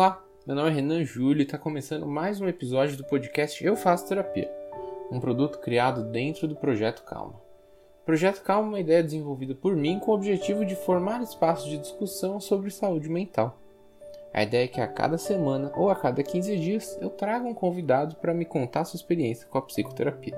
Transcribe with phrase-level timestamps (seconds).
[0.00, 3.76] Olá, meu nome é Renan Júlio e está começando mais um episódio do podcast Eu
[3.76, 4.50] Faço Terapia,
[5.12, 7.34] um produto criado dentro do Projeto Calma.
[8.00, 11.68] O Projeto Calma é uma ideia desenvolvida por mim com o objetivo de formar espaços
[11.68, 13.58] de discussão sobre saúde mental.
[14.32, 17.52] A ideia é que a cada semana ou a cada 15 dias eu traga um
[17.52, 20.34] convidado para me contar sua experiência com a psicoterapia.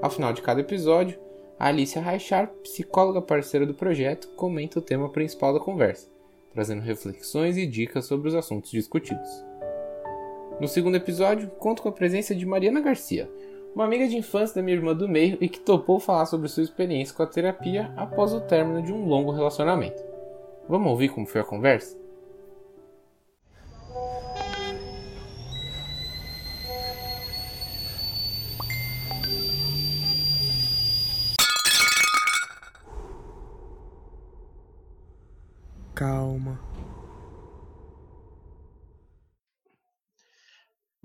[0.00, 1.18] Ao final de cada episódio,
[1.58, 6.16] a Alicia Raichardt, psicóloga parceira do projeto, comenta o tema principal da conversa
[6.58, 9.28] trazendo reflexões e dicas sobre os assuntos discutidos.
[10.60, 13.30] No segundo episódio, conto com a presença de Mariana Garcia,
[13.72, 16.64] uma amiga de infância da minha irmã do meio e que topou falar sobre sua
[16.64, 20.02] experiência com a terapia após o término de um longo relacionamento.
[20.68, 21.96] Vamos ouvir como foi a conversa?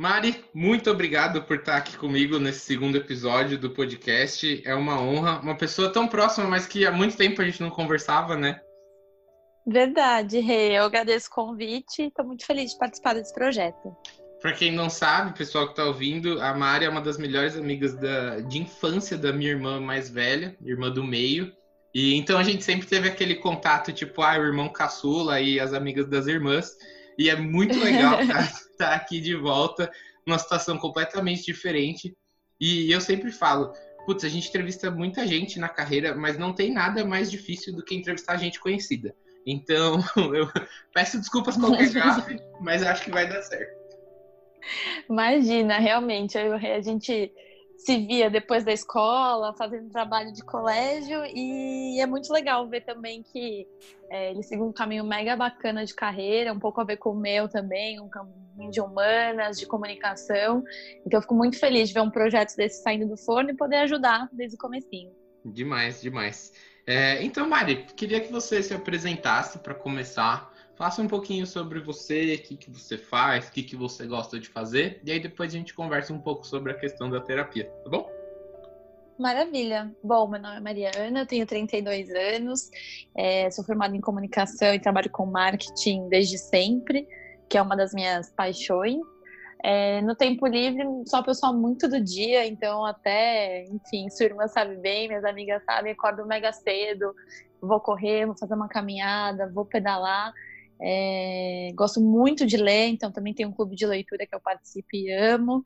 [0.04, 4.62] Mari, muito obrigado por estar aqui comigo nesse segundo episódio do podcast.
[4.66, 5.40] É uma honra.
[5.40, 8.60] Uma pessoa tão próxima, mas que há muito tempo a gente não conversava, né?
[9.66, 10.74] Verdade, Rê.
[10.74, 13.96] Eu agradeço o convite e estou muito feliz de participar desse projeto.
[14.42, 17.94] Para quem não sabe, pessoal que está ouvindo, a Mari é uma das melhores amigas
[17.94, 21.50] da, de infância da minha irmã mais velha, irmã do meio.
[21.96, 25.72] E então a gente sempre teve aquele contato, tipo, ah, o irmão caçula e as
[25.72, 26.76] amigas das irmãs.
[27.18, 28.20] E é muito legal
[28.72, 29.92] estar aqui de volta,
[30.26, 32.16] numa situação completamente diferente.
[32.60, 33.74] E eu sempre falo,
[34.06, 37.84] putz, a gente entrevista muita gente na carreira, mas não tem nada mais difícil do
[37.84, 39.16] que entrevistar gente conhecida.
[39.46, 40.00] Então,
[40.34, 40.50] eu
[40.94, 43.84] peço desculpas qualquer gafe, mas acho que vai dar certo.
[45.10, 47.32] Imagina, realmente, a gente
[47.84, 53.22] se via depois da escola, fazendo trabalho de colégio, e é muito legal ver também
[53.22, 53.68] que
[54.10, 57.20] é, ele segue um caminho mega bacana de carreira, um pouco a ver com o
[57.20, 60.64] meu também, um caminho de humanas, de comunicação.
[61.06, 63.78] Então eu fico muito feliz de ver um projeto desse saindo do forno e poder
[63.78, 65.12] ajudar desde o comecinho.
[65.44, 66.54] Demais, demais.
[66.88, 72.34] É, então, Mari, queria que você se apresentasse para começar Faça um pouquinho sobre você,
[72.34, 75.54] o que, que você faz, o que, que você gosta de fazer, e aí depois
[75.54, 78.10] a gente conversa um pouco sobre a questão da terapia, tá bom?
[79.20, 79.96] Maravilha.
[80.04, 82.72] Bom, meu nome é Maria Ana, eu tenho 32 anos,
[83.16, 87.08] é, sou formada em comunicação e trabalho com marketing desde sempre,
[87.48, 88.98] que é uma das minhas paixões.
[89.64, 94.48] É, no tempo livre, sou uma pessoa muito do dia, então até, enfim, sua irmã
[94.48, 97.14] sabe bem, minhas amigas sabem, acordo mega cedo,
[97.62, 100.34] vou correr, vou fazer uma caminhada, vou pedalar.
[100.86, 104.90] É, gosto muito de ler, então também tem um clube de leitura que eu participo
[104.94, 105.62] e amo.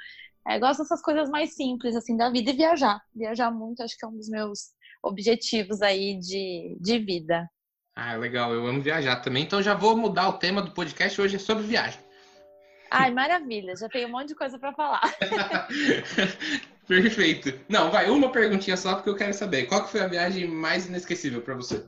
[0.48, 3.02] É, gosto dessas coisas mais simples, assim, da vida e viajar.
[3.16, 4.72] Viajar muito, acho que é um dos meus
[5.04, 7.50] objetivos aí de, de vida.
[7.96, 11.38] Ah, legal, eu amo viajar também, então já vou mudar o tema do podcast hoje
[11.38, 12.00] é sobre viagem.
[12.92, 15.02] Ai, maravilha, já tenho um monte de coisa para falar.
[16.88, 17.60] Perfeito.
[17.68, 19.66] Não, vai, uma perguntinha só, porque eu quero saber.
[19.66, 21.84] Qual que foi a viagem mais inesquecível para você?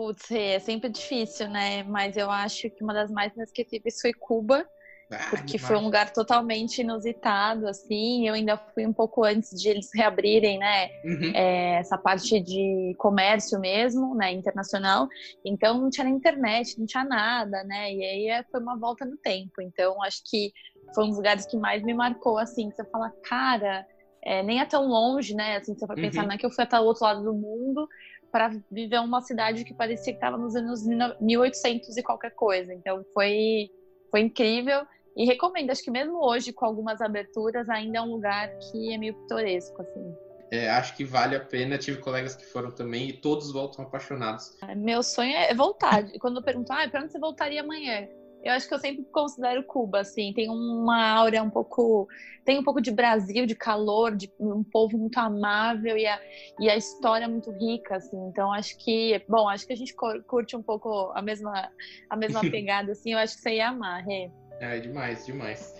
[0.00, 1.82] Putz, é sempre difícil, né?
[1.82, 4.66] Mas eu acho que uma das mais inesquecíveis foi Cuba.
[5.12, 5.66] Ah, porque demais.
[5.66, 8.26] foi um lugar totalmente inusitado, assim.
[8.26, 10.88] Eu ainda fui um pouco antes de eles reabrirem, né?
[11.04, 11.32] Uhum.
[11.34, 14.32] É, essa parte de comércio mesmo, né?
[14.32, 15.06] Internacional.
[15.44, 17.92] Então não tinha nem internet, não tinha nada, né?
[17.92, 19.60] E aí é, foi uma volta no tempo.
[19.60, 20.50] Então acho que
[20.94, 22.70] foi um dos lugares que mais me marcou, assim.
[22.70, 23.86] Que você fala, cara,
[24.22, 25.56] é, nem é tão longe, né?
[25.56, 26.28] Assim, você vai pensar, uhum.
[26.28, 27.86] não é que eu fui até o outro lado do mundo,
[28.30, 30.82] para viver uma cidade que parecia que estava nos anos
[31.20, 32.72] 1800 e qualquer coisa.
[32.72, 33.70] Então foi,
[34.10, 34.86] foi incrível
[35.16, 35.70] e recomendo.
[35.70, 39.82] Acho que mesmo hoje, com algumas aberturas, ainda é um lugar que é meio pitoresco,
[39.82, 40.14] assim.
[40.50, 41.78] É, acho que vale a pena.
[41.78, 44.56] Tive colegas que foram também e todos voltam apaixonados.
[44.76, 46.04] Meu sonho é voltar.
[46.18, 48.08] Quando eu pergunto, ah, para onde você voltaria amanhã?
[48.42, 52.08] Eu acho que eu sempre considero Cuba, assim, tem uma aura um pouco.
[52.44, 56.18] Tem um pouco de Brasil, de calor, de um povo muito amável e a,
[56.58, 58.16] e a história muito rica, assim.
[58.28, 59.22] Então, acho que.
[59.28, 59.94] Bom, acho que a gente
[60.26, 61.70] curte um pouco a mesma,
[62.08, 63.12] a mesma pegada, assim.
[63.12, 64.30] Eu acho que você ia amar, Rê.
[64.58, 65.74] É, demais, demais.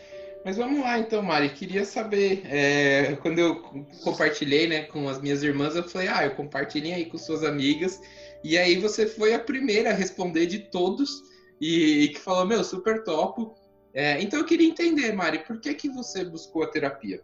[0.45, 1.51] Mas vamos lá, então, Mari.
[1.51, 3.63] Queria saber, é, quando eu
[4.05, 8.01] compartilhei né, com as minhas irmãs, eu falei, ah, eu compartilhei aí com suas amigas.
[8.45, 11.30] E aí você foi a primeira a responder de todos
[11.61, 13.55] e, e que falou, meu, super topo.
[13.93, 17.23] É, então eu queria entender, Mari, por que, que você buscou a terapia?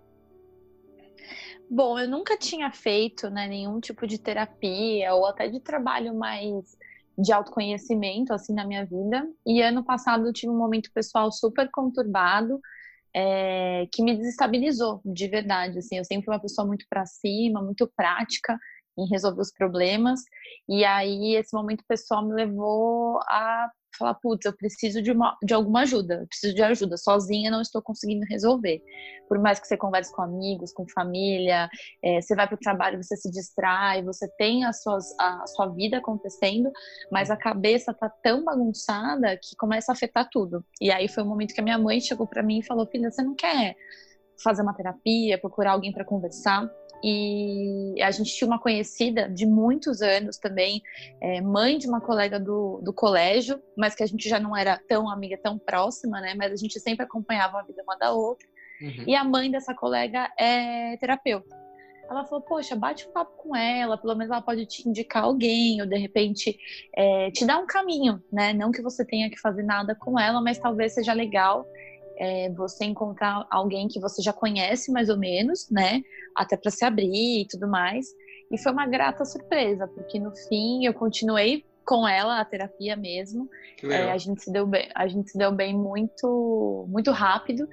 [1.69, 6.77] Bom, eu nunca tinha feito né, nenhum tipo de terapia ou até de trabalho mais
[7.19, 9.27] de autoconhecimento assim na minha vida.
[9.45, 12.61] E ano passado eu tive um momento pessoal super conturbado
[13.15, 15.79] é, que me desestabilizou de verdade.
[15.79, 18.59] Assim, eu sempre fui uma pessoa muito para cima, muito prática
[18.99, 20.21] em resolver os problemas.
[20.69, 25.55] E aí esse momento pessoal me levou a falar, putz, eu preciso de, uma, de
[25.55, 28.83] alguma ajuda, eu preciso de ajuda, sozinha não estou conseguindo resolver.
[29.29, 31.69] Por mais que você converse com amigos, com família,
[32.03, 35.47] é, você vai para o trabalho, você se distrai, você tem as suas, a, a
[35.47, 36.71] sua vida acontecendo,
[37.11, 40.65] mas a cabeça tá tão bagunçada que começa a afetar tudo.
[40.81, 43.11] E aí foi o momento que a minha mãe chegou para mim e falou, filha,
[43.11, 43.75] você não quer
[44.43, 46.69] fazer uma terapia, procurar alguém para conversar?
[47.03, 50.83] E a gente tinha uma conhecida de muitos anos também,
[51.21, 54.81] é, mãe de uma colega do, do colégio, mas que a gente já não era
[54.89, 56.35] tão amiga, tão próxima, né?
[56.35, 58.47] Mas a gente sempre acompanhava a vida uma da outra.
[58.81, 59.05] Uhum.
[59.07, 61.57] E a mãe dessa colega é terapeuta.
[62.09, 65.81] Ela falou, poxa, bate um papo com ela, pelo menos ela pode te indicar alguém,
[65.81, 66.57] ou de repente
[66.95, 68.53] é, te dar um caminho, né?
[68.53, 71.67] Não que você tenha que fazer nada com ela, mas talvez seja legal
[72.19, 76.03] é, você encontrar alguém que você já conhece mais ou menos, né?
[76.35, 78.07] Até para se abrir e tudo mais.
[78.51, 83.49] E foi uma grata surpresa, porque no fim eu continuei com ela a terapia mesmo.
[83.83, 87.69] É, a gente se deu bem, a gente se deu bem muito, muito rápido,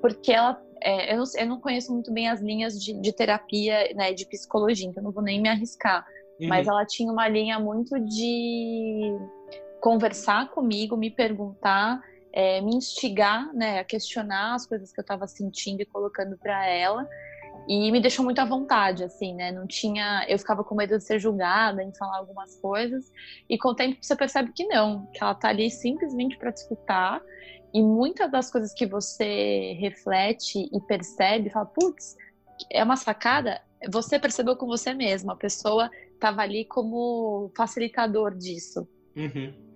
[0.00, 3.92] porque ela, é, eu, não, eu, não, conheço muito bem as linhas de, de, terapia,
[3.94, 6.06] né, de psicologia, então não vou nem me arriscar.
[6.40, 6.48] Uhum.
[6.48, 9.16] Mas ela tinha uma linha muito de
[9.80, 12.00] conversar comigo, me perguntar
[12.32, 16.66] é, me instigar, né, a questionar as coisas que eu estava sentindo e colocando para
[16.66, 17.08] ela.
[17.66, 19.52] E me deixou muito à vontade, assim, né?
[19.52, 20.24] Não tinha.
[20.26, 23.12] Eu ficava com medo de ser julgada, em falar algumas coisas.
[23.48, 26.58] E com o tempo você percebe que não, que ela tá ali simplesmente para te
[26.58, 27.20] escutar.
[27.74, 32.16] E muitas das coisas que você reflete e percebe, fala, putz,
[32.72, 33.60] é uma sacada,
[33.90, 35.34] você percebeu com você mesma.
[35.34, 38.88] A pessoa estava ali como facilitador disso.
[39.14, 39.67] Uhum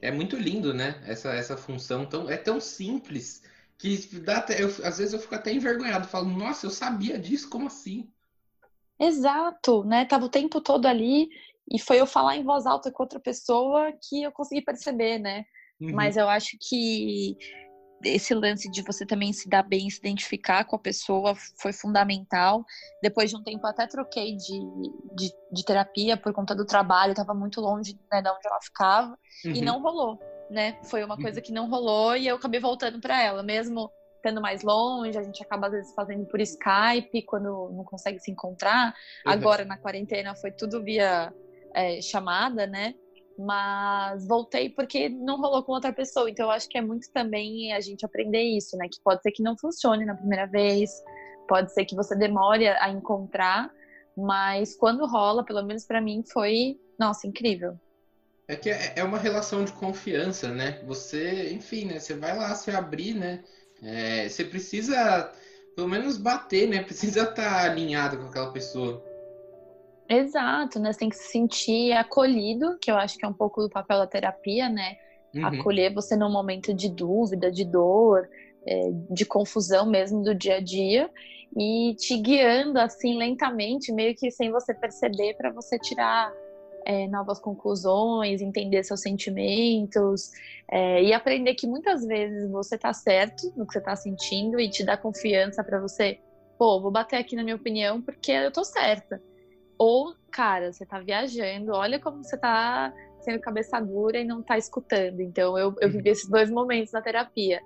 [0.00, 1.02] é muito lindo, né?
[1.06, 3.42] Essa, essa função tão, é tão simples
[3.76, 7.48] que dá até, eu, às vezes eu fico até envergonhado, falo, nossa, eu sabia disso,
[7.48, 8.10] como assim?
[8.98, 10.04] Exato, né?
[10.04, 11.28] Tava o tempo todo ali
[11.70, 15.44] e foi eu falar em voz alta com outra pessoa que eu consegui perceber, né?
[15.80, 15.92] Uhum.
[15.92, 17.36] Mas eu acho que
[18.04, 22.64] esse lance de você também se dar bem, se identificar com a pessoa foi fundamental.
[23.02, 24.60] Depois de um tempo, até troquei de,
[25.14, 29.18] de, de terapia por conta do trabalho, estava muito longe né, de onde ela ficava,
[29.44, 29.52] uhum.
[29.52, 30.18] e não rolou,
[30.50, 30.78] né?
[30.84, 34.62] Foi uma coisa que não rolou e eu acabei voltando para ela, mesmo estando mais
[34.62, 38.94] longe, a gente acaba às vezes fazendo por Skype quando não consegue se encontrar.
[39.24, 39.32] Uhum.
[39.32, 41.32] Agora na quarentena foi tudo via
[41.74, 42.94] é, chamada, né?
[43.38, 46.28] Mas voltei porque não rolou com outra pessoa.
[46.28, 48.88] Então eu acho que é muito também a gente aprender isso, né?
[48.90, 50.90] Que pode ser que não funcione na primeira vez,
[51.46, 53.70] pode ser que você demore a encontrar,
[54.16, 57.78] mas quando rola, pelo menos para mim foi, nossa, incrível.
[58.48, 60.80] É que é, é uma relação de confiança, né?
[60.86, 62.00] Você, enfim, né?
[62.00, 63.44] Você vai lá se abrir, né?
[63.82, 65.32] É, você precisa,
[65.76, 66.82] pelo menos, bater, né?
[66.82, 69.04] Precisa estar tá alinhado com aquela pessoa.
[70.08, 70.92] Exato, né?
[70.92, 73.98] Você tem que se sentir acolhido, que eu acho que é um pouco do papel
[73.98, 74.96] da terapia, né?
[75.34, 75.44] Uhum.
[75.44, 78.28] Acolher você num momento de dúvida, de dor,
[78.66, 81.10] é, de confusão mesmo do dia a dia
[81.56, 86.32] e te guiando assim lentamente, meio que sem você perceber, para você tirar
[86.84, 90.30] é, novas conclusões, entender seus sentimentos
[90.70, 94.70] é, e aprender que muitas vezes você está certo no que você está sentindo e
[94.70, 96.18] te dá confiança para você,
[96.58, 99.20] pô, vou bater aqui na minha opinião porque eu tô certa.
[99.78, 104.58] Ou, cara, você tá viajando, olha como você tá sendo cabeça dura e não tá
[104.58, 105.20] escutando.
[105.20, 107.60] Então, eu, eu vivi esses dois momentos na terapia.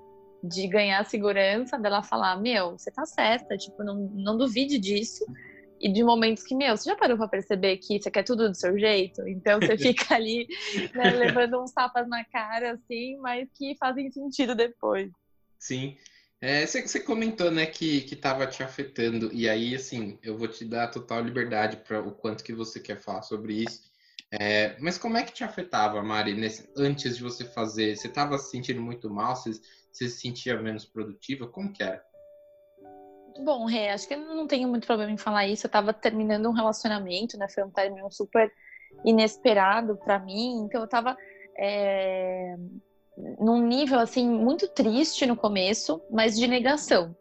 [0.44, 5.24] De ganhar a segurança, dela falar, meu, você tá certa, tipo, não, não duvide disso.
[5.80, 8.54] E de momentos que, meu, você já parou pra perceber que você quer tudo do
[8.54, 9.26] seu jeito?
[9.28, 10.46] Então você fica ali,
[10.94, 15.10] né, levando uns tapas na cara, assim, mas que fazem sentido depois.
[15.60, 15.96] Sim.
[16.44, 20.64] É, você, comentou, né, que, que tava te afetando, e aí, assim, eu vou te
[20.64, 23.82] dar total liberdade para o quanto que você quer falar sobre isso.
[24.28, 27.96] É, mas como é que te afetava, Mari, nesse, antes de você fazer?
[27.96, 29.36] Você estava se sentindo muito mal?
[29.36, 29.52] Você,
[29.92, 31.46] se sentia menos produtiva?
[31.46, 32.02] Como que era?
[33.44, 35.66] Bom, Rê, acho que eu não tenho muito problema em falar isso.
[35.66, 37.46] Eu estava terminando um relacionamento, né?
[37.48, 38.50] Foi um término super
[39.04, 40.64] inesperado para mim.
[40.64, 41.16] Então eu estava
[41.56, 42.56] é,
[43.38, 47.14] num nível assim muito triste no começo, mas de negação.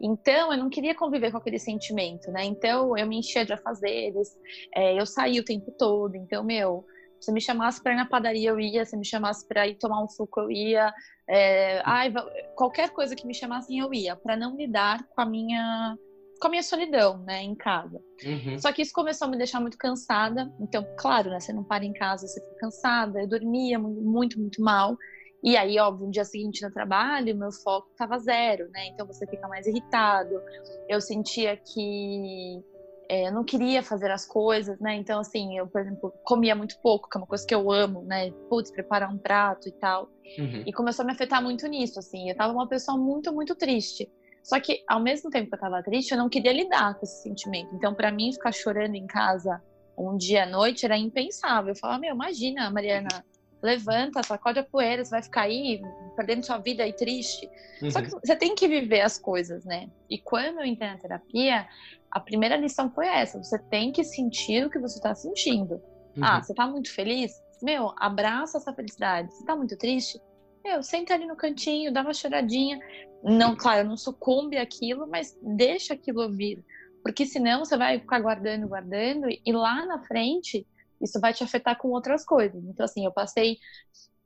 [0.00, 2.44] Então, eu não queria conviver com aquele sentimento, né?
[2.44, 4.28] Então, eu me enchia de afazeres,
[4.74, 6.16] é, eu saía o tempo todo.
[6.16, 6.84] Então, meu,
[7.20, 8.84] se me chamasse para ir na padaria, eu ia.
[8.84, 10.92] Se me chamasse para ir tomar um suco, eu ia.
[11.28, 12.12] É, ai,
[12.54, 15.96] qualquer coisa que me chamassem, eu ia, para não lidar com a minha
[16.40, 17.98] com a minha solidão, né, em casa.
[18.22, 18.58] Uhum.
[18.58, 20.52] Só que isso começou a me deixar muito cansada.
[20.60, 23.20] Então, claro, né, você não para em casa, você fica cansada.
[23.20, 24.98] Eu dormia muito, muito mal.
[25.44, 28.86] E aí, óbvio, no dia seguinte no trabalho, meu foco estava zero, né?
[28.86, 30.40] Então você fica mais irritado.
[30.88, 32.64] Eu sentia que
[33.10, 34.94] é, eu não queria fazer as coisas, né?
[34.94, 38.02] Então, assim, eu, por exemplo, comia muito pouco, que é uma coisa que eu amo,
[38.04, 38.30] né?
[38.48, 40.08] Putz, preparar um prato e tal.
[40.38, 40.64] Uhum.
[40.66, 42.30] E começou a me afetar muito nisso, assim.
[42.30, 44.10] Eu tava uma pessoa muito, muito triste.
[44.42, 47.22] Só que, ao mesmo tempo que eu tava triste, eu não queria lidar com esse
[47.22, 47.74] sentimento.
[47.74, 49.62] Então, para mim, ficar chorando em casa
[49.96, 51.72] um dia à noite era impensável.
[51.72, 53.24] Eu falava, meu, imagina, Mariana,
[53.64, 55.82] levanta, sacode a poeira, você vai ficar aí
[56.14, 57.48] perdendo sua vida aí triste.
[57.82, 57.90] Uhum.
[57.90, 59.88] Só que você tem que viver as coisas, né?
[60.08, 61.66] E quando eu entrei na terapia,
[62.10, 65.80] a primeira lição foi essa: você tem que sentir o que você está sentindo.
[65.82, 66.24] Ah, uhum.
[66.24, 67.32] Ah, você está muito feliz?
[67.62, 69.32] Meu, abraça essa felicidade.
[69.32, 70.20] Você está muito triste?
[70.62, 72.78] Meu, senta ali no cantinho, dá uma choradinha.
[73.22, 76.62] Não, claro, não sucumbe aquilo, mas deixa aquilo vir.
[77.02, 80.66] Porque senão você vai ficar guardando, guardando, e lá na frente
[81.04, 82.62] isso vai te afetar com outras coisas.
[82.64, 83.58] Então, assim, eu passei,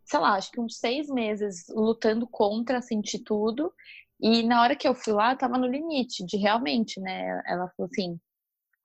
[0.04, 3.72] sei lá, acho que uns seis meses lutando contra sentir tudo.
[4.20, 7.42] E na hora que eu fui lá, eu tava no limite de realmente, né?
[7.46, 8.18] Ela falou assim: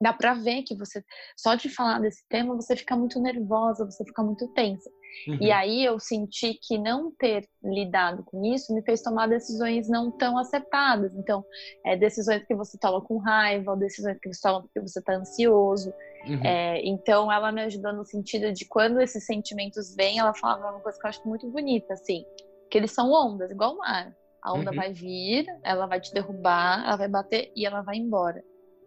[0.00, 1.04] dá pra ver que você,
[1.36, 4.90] só de falar desse tema, você fica muito nervosa, você fica muito tensa.
[5.28, 5.38] Uhum.
[5.40, 10.10] E aí eu senti que não ter lidado com isso me fez tomar decisões não
[10.10, 11.14] tão acertadas.
[11.14, 11.44] Então,
[11.84, 15.92] é, decisões que você toma com raiva, decisões que você toma porque você está ansioso.
[16.26, 16.44] Uhum.
[16.44, 20.80] É, então, ela me ajudou no sentido de quando esses sentimentos vêm, ela falava uma
[20.80, 22.24] coisa que eu acho muito bonita, assim,
[22.70, 24.14] que eles são ondas, igual o mar.
[24.42, 24.76] A onda uhum.
[24.76, 28.44] vai vir, ela vai te derrubar, ela vai bater e ela vai embora.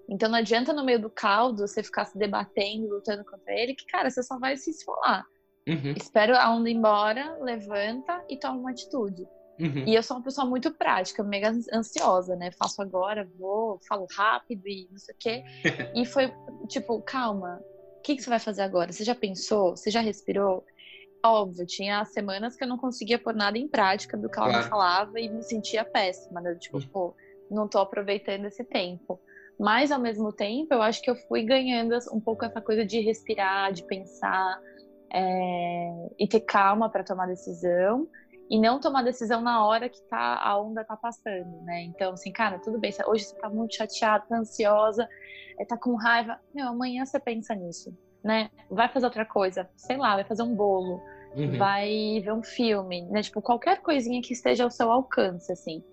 [0.09, 3.85] Então não adianta no meio do caldo você ficar se debatendo, lutando contra ele, que,
[3.85, 5.25] cara, você só vai se esfolar.
[5.67, 5.93] Uhum.
[5.97, 9.27] Espera a onda ir embora, levanta e toma uma atitude.
[9.59, 9.83] Uhum.
[9.87, 12.51] E eu sou uma pessoa muito prática, mega ansiosa, né?
[12.51, 15.43] Faço agora, vou, falo rápido e não sei o quê.
[15.95, 16.31] e foi
[16.67, 17.59] tipo, calma,
[17.97, 18.91] o que, que você vai fazer agora?
[18.91, 19.75] Você já pensou?
[19.75, 20.63] Você já respirou?
[21.25, 24.63] Óbvio, tinha semanas que eu não conseguia pôr nada em prática do que ela claro.
[24.63, 26.55] me falava e me sentia péssima, né?
[26.55, 26.87] Tipo, uhum.
[26.89, 27.15] pô,
[27.49, 29.19] não tô aproveitando esse tempo.
[29.59, 32.99] Mas, ao mesmo tempo, eu acho que eu fui ganhando um pouco essa coisa de
[32.99, 34.61] respirar, de pensar
[35.11, 38.07] é, e ter calma para tomar decisão
[38.49, 41.83] e não tomar decisão na hora que tá, a onda tá passando, né?
[41.83, 45.07] Então, assim, cara, tudo bem, hoje você tá muito chateada, tá ansiosa,
[45.59, 46.39] é, tá com raiva.
[46.53, 48.49] Meu, amanhã você pensa nisso, né?
[48.69, 51.01] Vai fazer outra coisa, sei lá, vai fazer um bolo,
[51.35, 51.57] uhum.
[51.57, 53.21] vai ver um filme, né?
[53.21, 55.83] Tipo, qualquer coisinha que esteja ao seu alcance, assim.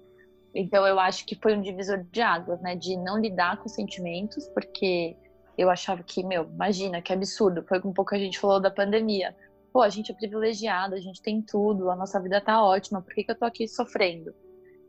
[0.54, 2.76] Então, eu acho que foi um divisor de águas, né?
[2.76, 5.16] De não lidar com sentimentos, porque
[5.56, 7.64] eu achava que, meu, imagina, que absurdo.
[7.66, 9.34] Foi um pouco que a gente falou da pandemia.
[9.72, 13.12] Pô, a gente é privilegiado, a gente tem tudo, a nossa vida tá ótima, por
[13.12, 14.34] que, que eu tô aqui sofrendo?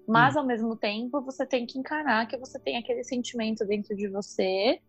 [0.07, 0.39] Mas, hum.
[0.39, 4.79] ao mesmo tempo, você tem que encarar que você tem aquele sentimento dentro de você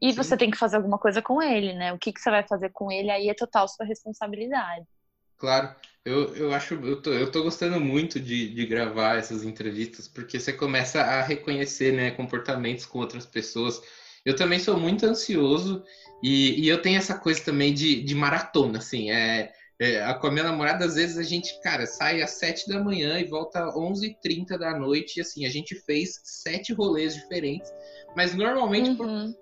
[0.00, 0.16] e Sim.
[0.16, 1.92] você tem que fazer alguma coisa com ele, né?
[1.92, 4.86] O que, que você vai fazer com ele aí é total sua responsabilidade.
[5.36, 10.08] Claro, eu, eu acho, eu tô, eu tô gostando muito de, de gravar essas entrevistas,
[10.08, 13.82] porque você começa a reconhecer, né, comportamentos com outras pessoas,
[14.24, 15.84] eu também sou muito ansioso
[16.22, 20.30] e, e eu tenho essa coisa também de, de maratona, assim, é, é, com a
[20.30, 23.74] minha namorada, às vezes a gente, cara, sai às sete da manhã e volta às
[23.74, 27.70] 11h30 da noite, e assim, a gente fez sete rolês diferentes,
[28.16, 28.96] mas normalmente uhum.
[28.96, 29.34] por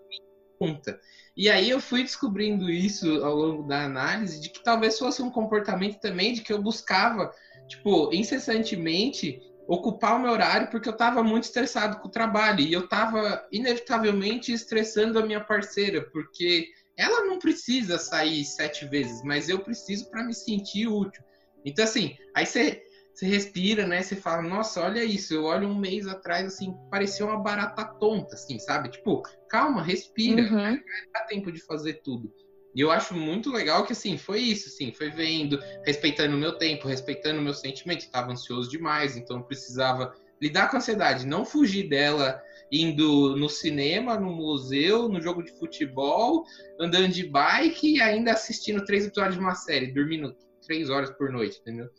[0.58, 0.98] conta.
[1.36, 5.30] E aí eu fui descobrindo isso ao longo da análise, de que talvez fosse um
[5.30, 7.32] comportamento também de que eu buscava,
[7.68, 12.73] tipo, incessantemente ocupar o meu horário porque eu estava muito estressado com o trabalho e
[12.73, 19.49] eu estava inevitavelmente estressando a minha parceira porque ela não precisa sair sete vezes, mas
[19.49, 21.23] eu preciso para me sentir útil.
[21.64, 22.83] Então assim, aí você
[23.14, 24.02] você respira, né?
[24.02, 25.35] Você fala, nossa, olha isso.
[25.35, 28.90] Eu olho um mês atrás, assim, parecia uma barata tonta, assim, sabe?
[28.90, 30.42] Tipo, calma, respira.
[30.42, 30.73] Uhum.
[30.73, 32.33] Não dá tempo de fazer tudo.
[32.75, 36.57] E eu acho muito legal que, assim, foi isso, assim, foi vendo, respeitando o meu
[36.57, 38.00] tempo, respeitando o meu sentimento.
[38.00, 44.19] Estava ansioso demais, então precisava lidar com a ansiedade, não fugir dela indo no cinema,
[44.19, 46.45] no museu, no jogo de futebol,
[46.81, 50.35] andando de bike e ainda assistindo três episódios de uma série, dormindo
[50.67, 51.91] três horas por noite, entendeu?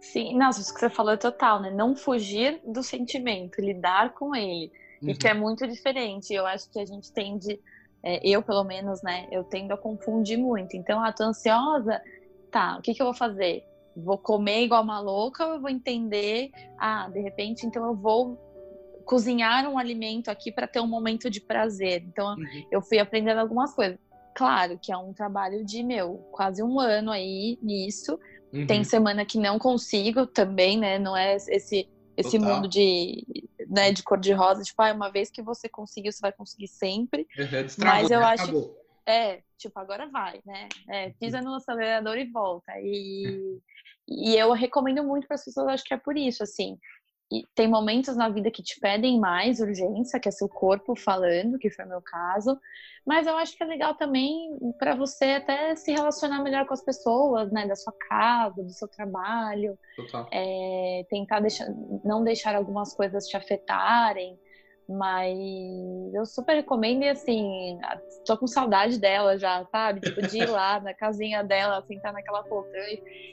[0.00, 1.70] Sim, nossa, isso que você falou é total, né?
[1.70, 4.72] Não fugir do sentimento, lidar com ele.
[5.00, 5.10] Uhum.
[5.10, 6.34] E que é muito diferente.
[6.34, 7.60] Eu acho que a gente tende
[8.02, 10.76] é, eu, pelo menos, né, eu tendo a confundir muito.
[10.76, 12.00] Então, ah, tô ansiosa,
[12.50, 13.64] tá, o que, que eu vou fazer?
[13.96, 18.38] Vou comer igual uma louca ou eu vou entender, ah, de repente, então eu vou
[19.04, 22.02] cozinhar um alimento aqui para ter um momento de prazer.
[22.06, 22.64] Então, uhum.
[22.70, 23.98] eu fui aprendendo algumas coisas.
[24.34, 28.18] Claro que é um trabalho de, meu, quase um ano aí nisso.
[28.52, 28.66] Uhum.
[28.66, 30.98] Tem semana que não consigo também, né?
[30.98, 32.54] Não é esse esse Total.
[32.54, 33.24] mundo de,
[33.72, 36.68] né, de cor de rosa, tipo, ah, uma vez que você conseguiu, você vai conseguir
[36.68, 37.26] sempre.
[37.38, 38.26] Uhum, Mas eu né?
[38.26, 38.76] acho Acabou.
[39.06, 40.68] é, tipo, agora vai, né?
[40.90, 42.70] É, pisa no acelerador e volta.
[42.82, 43.58] E,
[44.06, 46.78] e eu recomendo muito para as pessoas, acho que é por isso, assim.
[47.32, 51.58] E tem momentos na vida que te pedem mais urgência, que é seu corpo falando,
[51.58, 52.58] que foi o meu caso.
[53.06, 56.84] Mas eu acho que é legal também para você até se relacionar melhor com as
[56.84, 57.66] pessoas, né?
[57.66, 59.78] Da sua casa, do seu trabalho.
[60.30, 61.66] É, tentar deixar,
[62.04, 64.38] não deixar algumas coisas te afetarem.
[64.88, 65.38] Mas
[66.14, 67.78] eu super recomendo e assim,
[68.24, 70.00] tô com saudade dela já, sabe?
[70.00, 72.86] Tipo, de ir lá na casinha dela, sentar naquela poltrona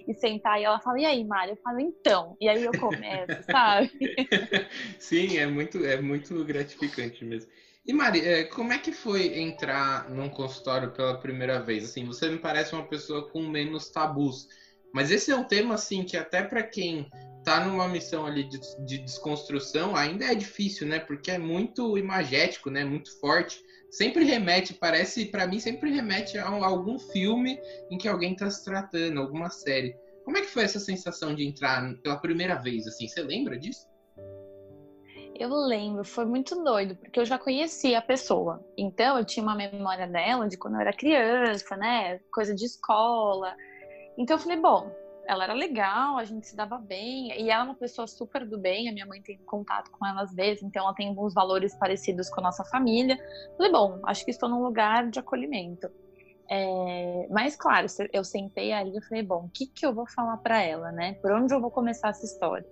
[0.07, 0.59] e, sentar.
[0.59, 1.53] E ela fala, e aí, Mário?
[1.53, 2.37] Eu falo, então.
[2.39, 3.89] E aí eu começo, sabe?
[4.99, 7.51] Sim, é muito, é muito gratificante mesmo.
[7.85, 11.85] E Mari, é, como é que foi entrar num consultório pela primeira vez?
[11.85, 14.47] Assim, você me parece uma pessoa com menos tabus.
[14.93, 17.09] Mas esse é um tema assim que até para quem
[17.49, 20.99] tá numa missão ali de, de, desconstrução ainda é difícil, né?
[20.99, 22.85] Porque é muito imagético, né?
[22.85, 23.59] Muito forte.
[23.89, 28.51] Sempre remete, parece, para mim, sempre remete a, a algum filme em que alguém tá
[28.51, 29.97] se tratando, alguma série.
[30.23, 33.07] Como é que foi essa sensação de entrar pela primeira vez, assim?
[33.07, 33.87] Você lembra disso?
[35.33, 38.63] Eu lembro, foi muito doido, porque eu já conhecia a pessoa.
[38.77, 42.19] Então, eu tinha uma memória dela de quando eu era criança, né?
[42.31, 43.55] Coisa de escola.
[44.19, 44.91] Então, eu falei, bom,
[45.29, 48.57] ela era legal, a gente se dava bem, e ela é uma pessoa super do
[48.57, 51.77] bem, a minha mãe tem contato com ela às vezes, então ela tem alguns valores
[51.77, 53.15] parecidos com a nossa família.
[53.55, 55.87] Falei, bom, acho que estou num lugar de acolhimento.
[56.49, 60.37] É, mas, claro, eu sentei ali e falei, bom, o que, que eu vou falar
[60.37, 61.13] para ela, né?
[61.21, 62.65] Por onde eu vou começar essa história?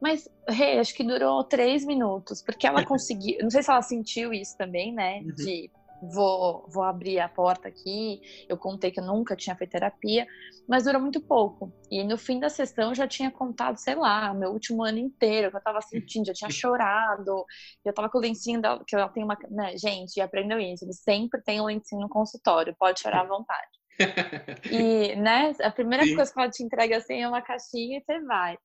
[0.00, 3.38] Mas, Rê, acho que durou três minutos, porque ela conseguiu.
[3.42, 5.18] Não sei se ela sentiu isso também, né?
[5.18, 5.34] Uhum.
[5.34, 5.70] De
[6.12, 8.20] vou, vou abrir a porta aqui.
[8.48, 10.26] Eu contei que eu nunca tinha feito terapia,
[10.68, 11.72] mas durou muito pouco.
[11.90, 15.50] E no fim da sessão eu já tinha contado, sei lá, meu último ano inteiro,
[15.50, 17.44] que eu tava sentindo, já tinha chorado,
[17.84, 19.36] eu tava com o lencinho dela, que ela tem uma.
[19.50, 23.70] Né, gente, aprendeu isso, ele sempre tem um lencinho no consultório, pode chorar à vontade.
[24.70, 26.16] e, né, a primeira Sim.
[26.16, 28.56] coisa que ela te entrega assim é uma caixinha e você vai.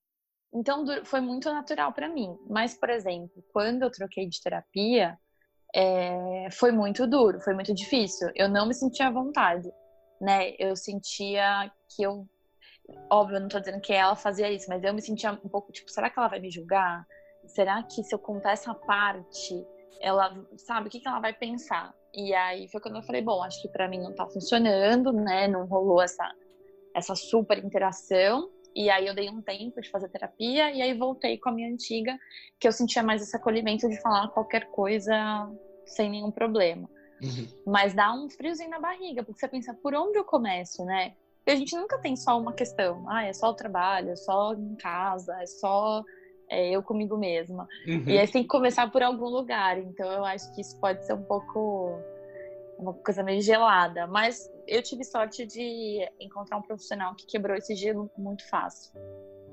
[0.54, 2.36] Então foi muito natural para mim.
[2.50, 5.18] Mas, por exemplo, quando eu troquei de terapia,
[5.76, 8.30] é, foi muito duro, foi muito difícil.
[8.36, 9.70] Eu não me sentia à vontade,
[10.20, 10.54] né?
[10.58, 12.28] Eu sentia que eu,
[13.12, 15.72] óbvio, eu não tô dizendo que ela fazia isso, mas eu me sentia um pouco
[15.72, 17.06] tipo, será que ela vai me julgar?
[17.48, 19.66] Será que se eu contar essa parte,
[20.02, 21.94] ela sabe o que, que ela vai pensar?
[22.14, 25.48] E aí foi quando eu falei, bom, acho que para mim não tá funcionando, né?
[25.48, 26.30] Não rolou essa
[26.96, 28.50] essa super interação.
[28.76, 31.72] E aí eu dei um tempo de fazer terapia e aí voltei com a minha
[31.72, 32.18] antiga,
[32.60, 35.50] que eu sentia mais esse acolhimento de falar qualquer coisa
[35.86, 36.90] sem nenhum problema.
[37.22, 37.48] Uhum.
[37.66, 41.14] Mas dá um friozinho na barriga, porque você pensa, por onde eu começo, né?
[41.38, 43.06] Porque a gente nunca tem só uma questão.
[43.10, 46.04] Ah, é só o trabalho, é só em casa, é só
[46.50, 47.68] é, eu comigo mesma.
[47.88, 48.04] Uhum.
[48.08, 49.78] E aí tem que começar por algum lugar.
[49.78, 52.00] Então eu acho que isso pode ser um pouco
[52.80, 54.08] uma coisa meio gelada.
[54.08, 58.92] Mas eu tive sorte de encontrar um profissional que quebrou esse gelo muito fácil.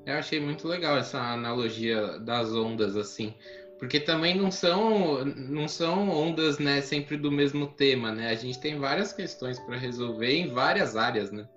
[0.05, 3.33] Eu achei muito legal essa analogia das ondas, assim.
[3.77, 8.29] Porque também não são, não são ondas, né, sempre do mesmo tema, né?
[8.29, 11.47] A gente tem várias questões para resolver em várias áreas, né?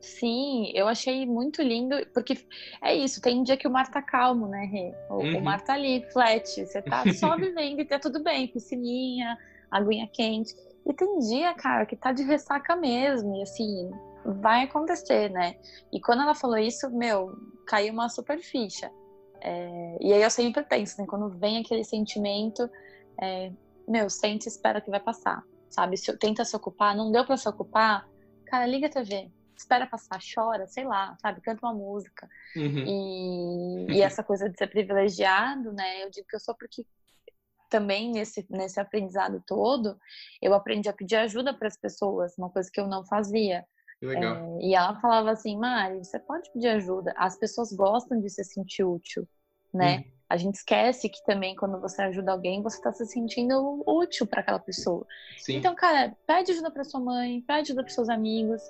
[0.00, 2.38] Sim, eu achei muito lindo, porque
[2.80, 4.94] é isso, tem um dia que o mar tá calmo, né, Rê?
[5.10, 5.38] O, uhum.
[5.38, 9.36] o mar tá ali, flat, você tá só vivendo e tá tudo bem, piscininha,
[9.70, 10.54] aguinha quente.
[10.86, 13.90] E tem dia, cara, que tá de ressaca mesmo, e assim,
[14.24, 15.56] vai acontecer, né?
[15.92, 18.90] E quando ela falou isso, meu, caiu uma super ficha.
[19.40, 21.06] É, e aí eu sempre penso, né?
[21.06, 22.68] Quando vem aquele sentimento,
[23.20, 23.52] é,
[23.86, 25.96] meu, sente e espera que vai passar, sabe?
[25.96, 28.08] Se tenta se ocupar, não deu para se ocupar,
[28.46, 31.40] cara, liga a TV, espera passar, chora, sei lá, sabe?
[31.40, 32.28] Canta uma música.
[32.56, 33.86] Uhum.
[33.88, 36.04] E, e essa coisa de ser privilegiado, né?
[36.04, 36.86] Eu digo que eu sou porque
[37.68, 39.98] também nesse, nesse aprendizado todo,
[40.40, 43.64] eu aprendi a pedir ajuda para as pessoas, uma coisa que eu não fazia.
[44.02, 47.12] É, e ela falava assim, Mari, você pode pedir ajuda.
[47.16, 49.26] As pessoas gostam de se sentir útil,
[49.72, 49.98] né?
[49.98, 50.17] Hum.
[50.28, 54.40] A gente esquece que também quando você ajuda alguém, você está se sentindo útil para
[54.40, 55.06] aquela pessoa.
[55.38, 55.56] Sim.
[55.56, 58.60] Então, cara, pede ajuda para sua mãe, pede ajuda para seus amigos.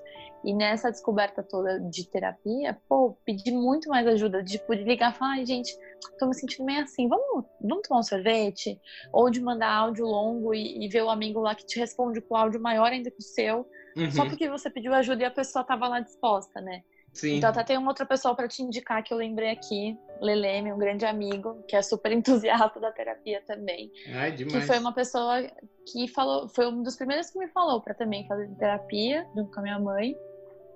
[0.45, 5.15] E nessa descoberta toda de terapia, pô, pedi muito mais ajuda, de tipo, ligar e
[5.17, 5.77] falar, ai, gente,
[6.17, 8.81] tô me sentindo meio assim, vamos, vamos tomar um sorvete?
[9.13, 12.37] Ou de mandar áudio longo e, e ver o amigo lá que te responde com
[12.37, 14.11] áudio maior ainda que o seu, uhum.
[14.13, 16.83] só porque você pediu ajuda e a pessoa tava lá disposta, né?
[17.13, 17.37] Sim.
[17.37, 20.79] Então até tem uma outra pessoa para te indicar que eu lembrei aqui, Leleme, um
[20.79, 23.91] grande amigo, que é super entusiasta da terapia também.
[24.15, 24.55] Ai, demais.
[24.55, 25.43] Que foi uma pessoa
[25.91, 29.61] que falou, foi um dos primeiros que me falou para também fazer terapia junto com
[29.61, 30.17] a minha mãe.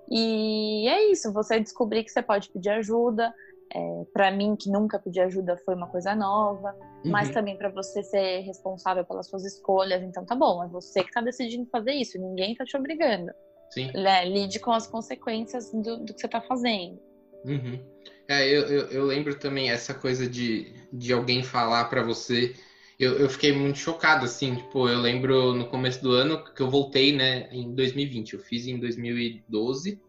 [0.09, 3.33] E é isso, você descobrir que você pode pedir ajuda.
[3.75, 7.09] É, para mim, que nunca pedi ajuda, foi uma coisa nova, uhum.
[7.09, 10.03] mas também para você ser responsável pelas suas escolhas.
[10.03, 13.31] Então, tá bom, é você que tá decidindo fazer isso, ninguém tá te obrigando.
[13.71, 13.91] Sim.
[13.93, 14.25] Né?
[14.25, 16.99] Lide com as consequências do, do que você tá fazendo.
[17.45, 17.83] Uhum.
[18.27, 22.55] É, eu, eu, eu, lembro também essa coisa de, de alguém falar para você.
[22.99, 26.69] Eu, eu fiquei muito chocado, assim, tipo, eu lembro no começo do ano que eu
[26.69, 28.33] voltei, né, em 2020.
[28.33, 29.99] Eu fiz em 2012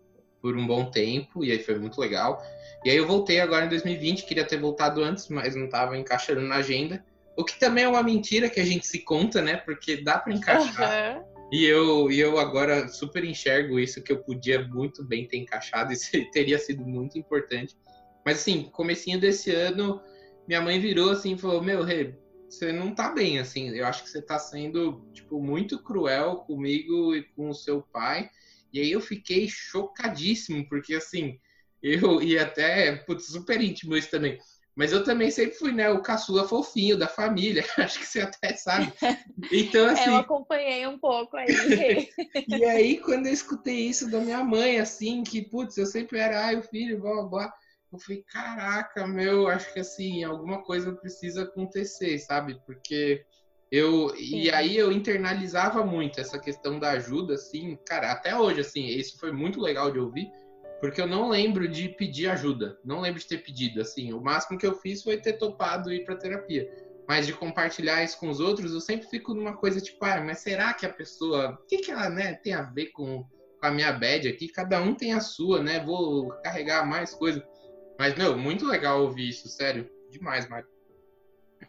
[0.41, 2.41] por um bom tempo, e aí foi muito legal.
[2.85, 6.43] E aí eu voltei agora em 2020, queria ter voltado antes, mas não estava encaixando
[6.43, 7.05] na agenda.
[7.37, 9.57] O que também é uma mentira que a gente se conta, né?
[9.57, 11.17] Porque dá para encaixar.
[11.17, 11.25] Uhum.
[11.51, 15.93] E eu, e eu agora super enxergo isso, que eu podia muito bem ter encaixado,
[15.95, 17.75] isso teria sido muito importante.
[18.25, 20.01] Mas assim, comecinho desse ano,
[20.47, 22.15] minha mãe virou assim e falou, meu, Rê,
[22.49, 27.15] você não tá bem, assim, eu acho que você tá sendo, tipo, muito cruel comigo
[27.15, 28.31] e com o seu pai.
[28.73, 31.39] E aí eu fiquei chocadíssimo, porque assim,
[31.83, 34.39] eu e até, putz, super íntimo isso também.
[34.75, 37.65] Mas eu também sempre fui, né, o caçula fofinho da família.
[37.79, 38.93] Acho que você até sabe.
[39.53, 40.11] Então, assim.
[40.11, 41.47] eu acompanhei um pouco aí.
[42.49, 46.47] e aí, quando eu escutei isso da minha mãe, assim, que, putz, eu sempre era,
[46.47, 47.55] ai, o filho, blá, blá, blá.
[47.95, 52.61] Eu falei, caraca, meu, acho que assim, alguma coisa precisa acontecer, sabe?
[52.67, 53.25] Porque
[53.71, 54.11] eu.
[54.11, 54.41] Sim.
[54.41, 59.19] E aí eu internalizava muito essa questão da ajuda, assim, cara, até hoje, assim, isso
[59.19, 60.31] foi muito legal de ouvir
[60.85, 62.79] porque eu não lembro de pedir ajuda.
[62.85, 63.81] Não lembro de ter pedido.
[63.81, 66.71] Assim, o máximo que eu fiz foi ter topado ir para terapia.
[67.09, 70.41] Mas de compartilhar isso com os outros, eu sempre fico numa coisa tipo, ah, mas
[70.41, 71.53] será que a pessoa.
[71.53, 74.47] O que, que ela né, tem a ver com, com a minha bad aqui?
[74.47, 75.83] Cada um tem a sua, né?
[75.83, 77.43] Vou carregar mais coisa.
[77.99, 79.89] Mas, meu, muito legal ouvir isso, sério.
[80.11, 80.67] Demais, Mário.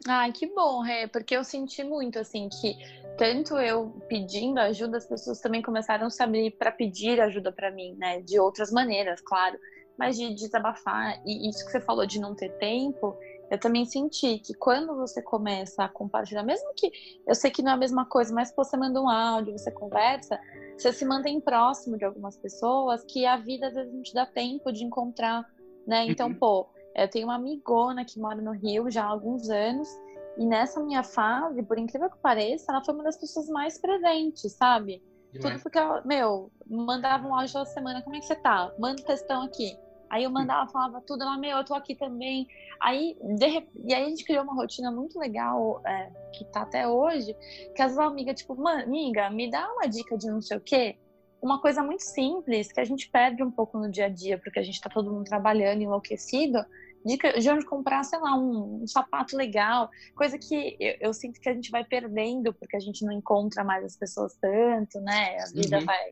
[0.07, 2.75] Ai, que bom, Rê, porque eu senti muito, assim, que
[3.17, 7.71] tanto eu pedindo ajuda, as pessoas também começaram a se abrir para pedir ajuda para
[7.71, 8.21] mim, né?
[8.21, 9.57] De outras maneiras, claro,
[9.97, 11.19] mas de desabafar.
[11.25, 13.17] E isso que você falou de não ter tempo,
[13.49, 16.91] eu também senti que quando você começa a compartilhar, mesmo que
[17.27, 20.39] eu sei que não é a mesma coisa, mas você manda um áudio, você conversa,
[20.77, 24.25] você se mantém próximo de algumas pessoas que a vida às vezes não te dá
[24.25, 25.45] tempo de encontrar,
[25.85, 26.05] né?
[26.05, 26.35] Então, uhum.
[26.35, 29.89] pô, eu tenho uma amigona que mora no Rio já há alguns anos
[30.37, 34.51] e nessa minha fase, por incrível que pareça, ela foi uma das pessoas mais presentes,
[34.53, 35.01] sabe?
[35.39, 38.71] Tudo porque ela, meu, mandava um áudio toda semana, como é que você tá?
[38.79, 39.77] Manda um textão aqui.
[40.09, 42.47] Aí eu mandava, falava tudo, ela, meu, eu tô aqui também.
[42.79, 46.87] Aí, de, e aí a gente criou uma rotina muito legal, é, que tá até
[46.87, 47.35] hoje,
[47.75, 50.97] que as amigas, tipo, amiga, me dá uma dica de não sei o quê.
[51.45, 54.57] Uma coisa muito simples, que a gente perde um pouco no dia a dia, porque
[54.57, 56.57] a gente tá todo mundo trabalhando, enlouquecido,
[57.05, 61.39] dica de onde comprar, sei lá, um, um sapato legal, coisa que eu, eu, sinto
[61.39, 65.37] que a gente vai perdendo porque a gente não encontra mais as pessoas tanto, né?
[65.37, 65.85] A vida uhum.
[65.85, 66.11] vai.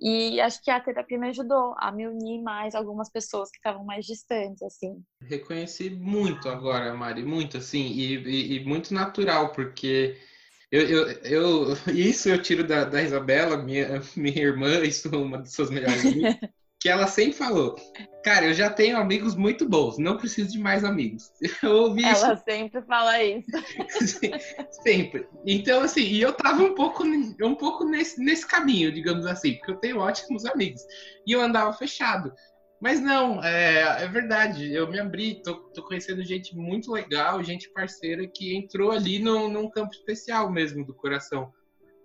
[0.00, 3.84] E acho que a terapia me ajudou a me unir mais algumas pessoas que estavam
[3.84, 5.00] mais distantes, assim.
[5.22, 10.16] Reconheci muito agora, Mari, muito, assim, e, e, e muito natural, porque
[10.76, 15.42] eu, eu, eu, isso eu tiro da, da Isabela, minha, minha irmã, isso é uma
[15.42, 16.36] de suas melhores amigas.
[16.80, 17.76] que ela sempre falou:
[18.22, 21.32] Cara, eu já tenho amigos muito bons, não preciso de mais amigos.
[21.62, 22.42] Eu ouvi ela isso.
[22.44, 23.50] sempre fala isso.
[24.82, 25.26] sempre.
[25.46, 29.72] Então, assim, e eu tava um pouco, um pouco nesse, nesse caminho, digamos assim, porque
[29.72, 30.82] eu tenho ótimos amigos.
[31.26, 32.32] E eu andava fechado.
[32.80, 37.70] Mas não, é, é verdade, eu me abri, tô, tô, conhecendo gente muito legal, gente
[37.70, 41.52] parceira que entrou ali no, num campo especial mesmo do coração.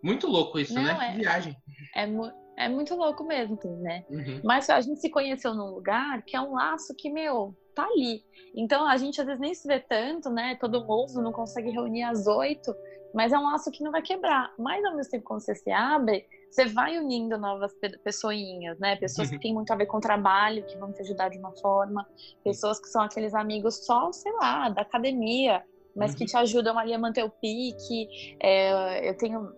[0.01, 1.13] Muito louco isso, não, né?
[1.13, 1.57] É, viagem.
[1.95, 4.05] É, é muito louco mesmo, né?
[4.09, 4.41] Uhum.
[4.43, 8.23] Mas a gente se conheceu num lugar que é um laço que, meu, tá ali.
[8.55, 10.55] Então a gente às vezes nem se vê tanto, né?
[10.59, 12.73] Todo mundo não consegue reunir às oito,
[13.13, 14.53] mas é um laço que não vai quebrar.
[14.57, 17.71] Mas ao mesmo tempo, quando você se abre, você vai unindo novas
[18.03, 18.97] pessoinhas, né?
[18.97, 21.55] Pessoas que têm muito a ver com o trabalho, que vão te ajudar de uma
[21.57, 22.05] forma,
[22.43, 25.63] pessoas que são aqueles amigos só, sei lá, da academia,
[25.95, 26.17] mas uhum.
[26.17, 28.35] que te ajudam ali a manter o pique.
[28.41, 29.51] É, eu tenho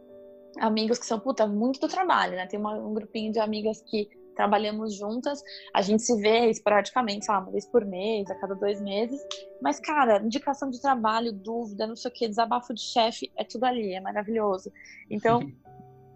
[0.60, 2.46] amigos que são, puta, muito do trabalho, né?
[2.46, 7.34] Tem uma, um grupinho de amigas que trabalhamos juntas, a gente se vê esporadicamente, sei
[7.34, 9.22] lá, uma vez por mês, a cada dois meses.
[9.62, 13.64] Mas, cara, indicação de trabalho, dúvida, não sei o que, desabafo de chefe, é tudo
[13.66, 14.72] ali, é maravilhoso.
[15.10, 15.42] Então,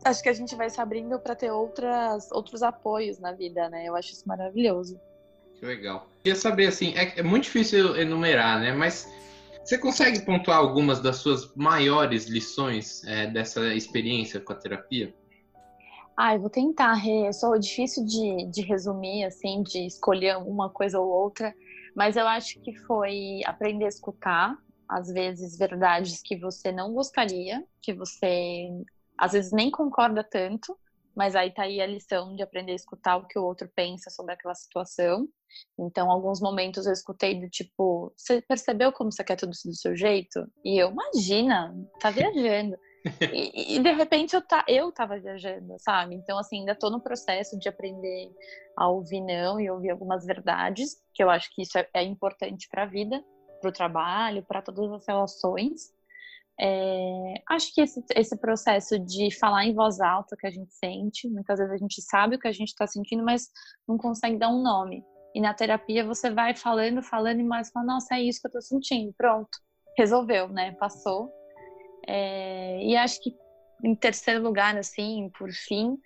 [0.03, 3.86] acho que a gente vai se abrindo para ter outras, outros apoios na vida, né?
[3.88, 4.99] Eu acho isso maravilhoso.
[5.60, 6.07] Que legal.
[6.23, 8.73] Queria saber, assim, é, é muito difícil enumerar, né?
[8.73, 9.12] Mas
[9.63, 15.13] você consegue pontuar algumas das suas maiores lições é, dessa experiência com a terapia?
[16.15, 16.97] Ah, eu vou tentar.
[17.07, 21.53] É só difícil de, de resumir, assim, de escolher uma coisa ou outra,
[21.95, 24.57] mas eu acho que foi aprender a escutar,
[24.88, 28.69] às vezes, verdades que você não gostaria, que você
[29.17, 30.77] às vezes nem concorda tanto,
[31.15, 34.10] mas aí tá aí a lição de aprender a escutar o que o outro pensa
[34.12, 35.27] sobre aquela situação.
[35.80, 39.95] Então, alguns momentos eu escutei do tipo, você percebeu como você quer tudo do seu
[39.97, 40.45] jeito?
[40.63, 42.77] E eu, imagina, tá viajando.
[43.34, 46.13] e, e, de repente eu, tá, eu tava viajando, sabe?
[46.13, 48.30] Então, assim, ainda tô no processo de aprender
[48.77, 52.67] a ouvir não e ouvir algumas verdades, que eu acho que isso é, é importante
[52.69, 53.23] para a vida,
[53.60, 55.91] para o trabalho, para todas as relações.
[56.59, 61.29] É, acho que esse, esse processo de falar em voz alta que a gente sente,
[61.29, 63.49] muitas vezes a gente sabe o que a gente está sentindo, mas
[63.87, 65.03] não consegue dar um nome.
[65.35, 68.51] E na terapia você vai falando, falando e mais fala, nossa, é isso que eu
[68.51, 69.49] tô sentindo, pronto,
[69.95, 70.71] resolveu, né?
[70.73, 71.31] Passou.
[72.07, 73.35] É, e acho que
[73.83, 75.97] em terceiro lugar, assim, por fim,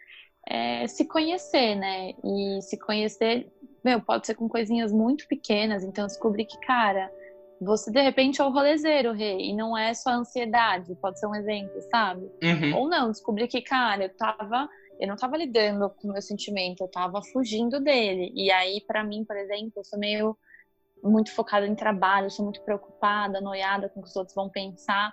[0.47, 2.11] é se conhecer, né?
[2.23, 3.49] E se conhecer,
[3.85, 7.09] meu, pode ser com coisinhas muito pequenas, então descobrir que, cara,
[7.61, 11.35] você de repente é o rolezeiro, rei, e não é só ansiedade, pode ser um
[11.35, 12.23] exemplo, sabe?
[12.43, 12.75] Uhum.
[12.77, 14.67] Ou não, descobrir que, cara, eu tava
[14.99, 18.31] eu não estava lidando com o meu sentimento, eu estava fugindo dele.
[18.35, 20.37] E aí, para mim, por exemplo, eu sou meio
[21.03, 25.11] muito focada em trabalho, sou muito preocupada, noiada com o que os outros vão pensar.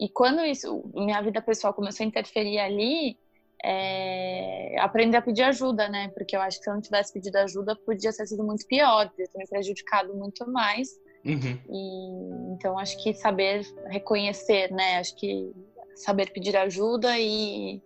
[0.00, 3.16] E quando isso, minha vida pessoal começou a interferir ali,
[3.62, 6.08] é, aprender a pedir ajuda, né?
[6.08, 9.08] Porque eu acho que se eu não tivesse pedido ajuda, podia ter sido muito pior,
[9.10, 10.88] podia ter me prejudicado muito mais.
[11.24, 11.58] Uhum.
[11.68, 14.98] E, então, acho que saber reconhecer, né?
[14.98, 15.52] Acho que
[15.94, 17.82] saber pedir ajuda e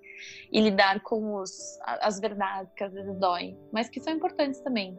[0.51, 4.99] e lidar com os, as verdades que às vezes doem, mas que são importantes também.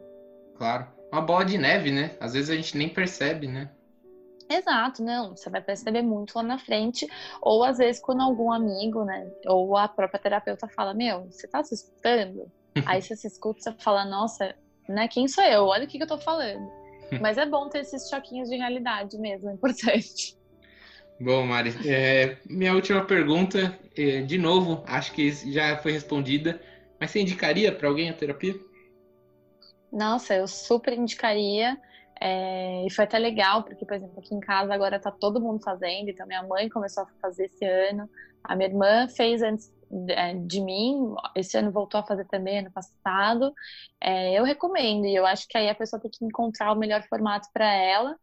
[0.56, 0.86] Claro.
[1.10, 2.16] Uma bola de neve, né?
[2.20, 3.70] Às vezes a gente nem percebe, né?
[4.50, 7.06] Exato, não, você vai perceber muito lá na frente,
[7.42, 11.62] ou às vezes quando algum amigo, né, ou a própria terapeuta fala, meu, você tá
[11.62, 12.50] se escutando?
[12.86, 14.54] Aí você se escuta, você fala, nossa,
[14.88, 15.66] né, quem sou eu?
[15.66, 16.66] Olha o que, que eu tô falando.
[17.20, 20.36] Mas é bom ter esses choquinhos de realidade mesmo, é importante.
[21.20, 26.60] Bom, Mari, é, minha última pergunta, é, de novo, acho que já foi respondida,
[27.00, 28.54] mas você indicaria para alguém a terapia?
[29.92, 31.76] Nossa, eu super indicaria.
[32.20, 35.62] É, e foi até legal, porque, por exemplo, aqui em casa agora tá todo mundo
[35.62, 38.10] fazendo, então minha mãe começou a fazer esse ano,
[38.42, 39.72] a minha irmã fez antes
[40.46, 43.52] de mim, esse ano voltou a fazer também, ano passado.
[44.00, 47.02] É, eu recomendo, e eu acho que aí a pessoa tem que encontrar o melhor
[47.08, 48.16] formato para ela.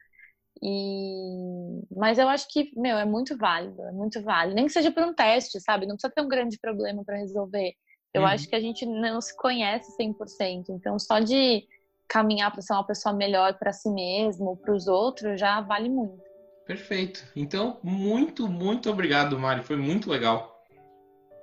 [0.62, 1.82] E...
[1.96, 4.56] Mas eu acho que, meu, é muito válido, é muito válido.
[4.56, 5.86] Nem que seja por um teste, sabe?
[5.86, 7.74] Não precisa ter um grande problema para resolver.
[8.14, 8.28] Eu uhum.
[8.28, 10.70] acho que a gente não se conhece 100%.
[10.70, 11.68] Então, só de
[12.08, 16.24] caminhar para ser uma pessoa melhor para si mesmo, para os outros, já vale muito.
[16.66, 17.24] Perfeito.
[17.36, 19.64] Então, muito, muito obrigado, Mari.
[19.64, 20.55] Foi muito legal.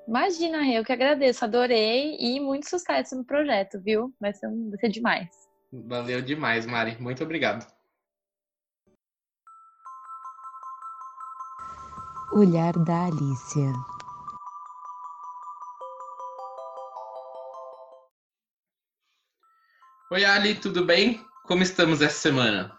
[0.07, 1.45] Imagina, eu que agradeço.
[1.45, 4.13] Adorei e muito sucesso no projeto, viu?
[4.21, 5.29] Vai ser, vai ser demais.
[5.73, 7.01] Valeu demais, Mari.
[7.01, 7.67] Muito obrigado.
[12.33, 13.73] Olhar da Alicia.
[20.11, 21.25] Oi, Ali, tudo bem?
[21.45, 22.79] Como estamos essa semana?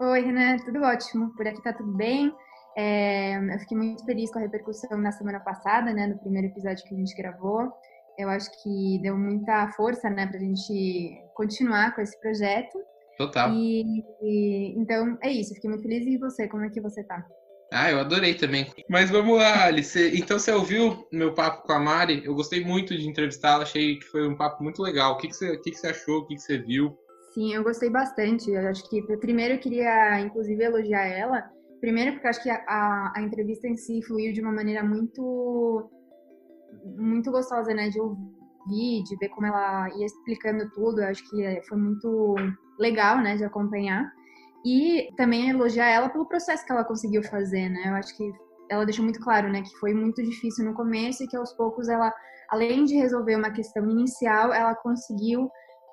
[0.00, 1.34] Oi, Renan, tudo ótimo.
[1.34, 2.34] Por aqui tá tudo bem.
[2.76, 6.84] É, eu fiquei muito feliz com a repercussão na semana passada, né, no primeiro episódio
[6.84, 7.70] que a gente gravou.
[8.18, 12.78] Eu acho que deu muita força, né, pra gente continuar com esse projeto.
[13.16, 13.52] Total.
[13.52, 16.06] E, e, então é isso, fiquei muito feliz.
[16.06, 17.24] E você, como é que você tá?
[17.72, 18.70] Ah, eu adorei também.
[18.88, 19.98] Mas vamos lá, Alice.
[20.14, 22.22] Então você ouviu meu papo com a Mari?
[22.22, 25.14] Eu gostei muito de entrevistá-la, achei que foi um papo muito legal.
[25.14, 26.18] O que, que, você, o que, que você achou?
[26.18, 26.94] O que, que você viu?
[27.32, 28.50] Sim, eu gostei bastante.
[28.50, 31.42] Eu acho que primeiro eu queria, inclusive, elogiar ela.
[31.82, 35.90] Primeiro porque acho que a, a, entrevista em si fluiu de uma maneira muito
[36.96, 41.00] muito gostosa, né, de ouvir, de ver como ela ia explicando tudo.
[41.00, 42.36] Eu acho que foi muito
[42.78, 44.08] legal, né, de acompanhar.
[44.64, 47.88] E também elogiar ela pelo processo que ela conseguiu fazer, né?
[47.88, 48.30] Eu acho que
[48.70, 51.88] ela deixou muito claro, né, que foi muito difícil no começo e que aos poucos
[51.88, 52.14] ela,
[52.48, 55.50] além de resolver uma questão inicial, ela conseguiu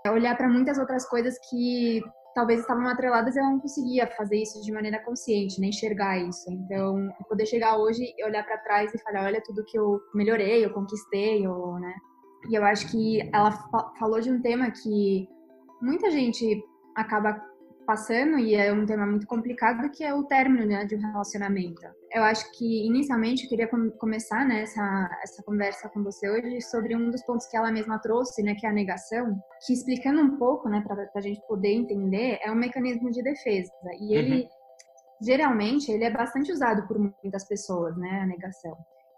[0.08, 1.99] olhar para muitas outras coisas que
[2.34, 6.50] talvez estavam atreladas e ela não conseguia fazer isso de maneira consciente, nem enxergar isso.
[6.52, 10.63] Então, poder chegar hoje e olhar para trás e falar, olha tudo que eu melhorei,
[10.63, 11.94] eu conquistei, ou, né?
[12.50, 13.52] E eu acho que ela
[14.00, 15.28] falou de um tema que
[15.82, 16.63] muita gente
[16.96, 17.42] acaba
[17.89, 21.82] passando, e é um tema muito complicado, que é o término né, de um relacionamento.
[22.12, 26.62] Eu acho que, inicialmente, eu queria com começar né, essa, essa conversa com você hoje
[26.62, 30.21] sobre um dos pontos que ela mesma trouxe, né, que é a negação, que explicando
[30.21, 33.73] um pouco, né, para a gente poder entender, é um mecanismo de defesa.
[33.99, 34.49] E ele, uhum.
[35.19, 38.78] geralmente, ele é bastante usado por muitas pessoas, né, a negação.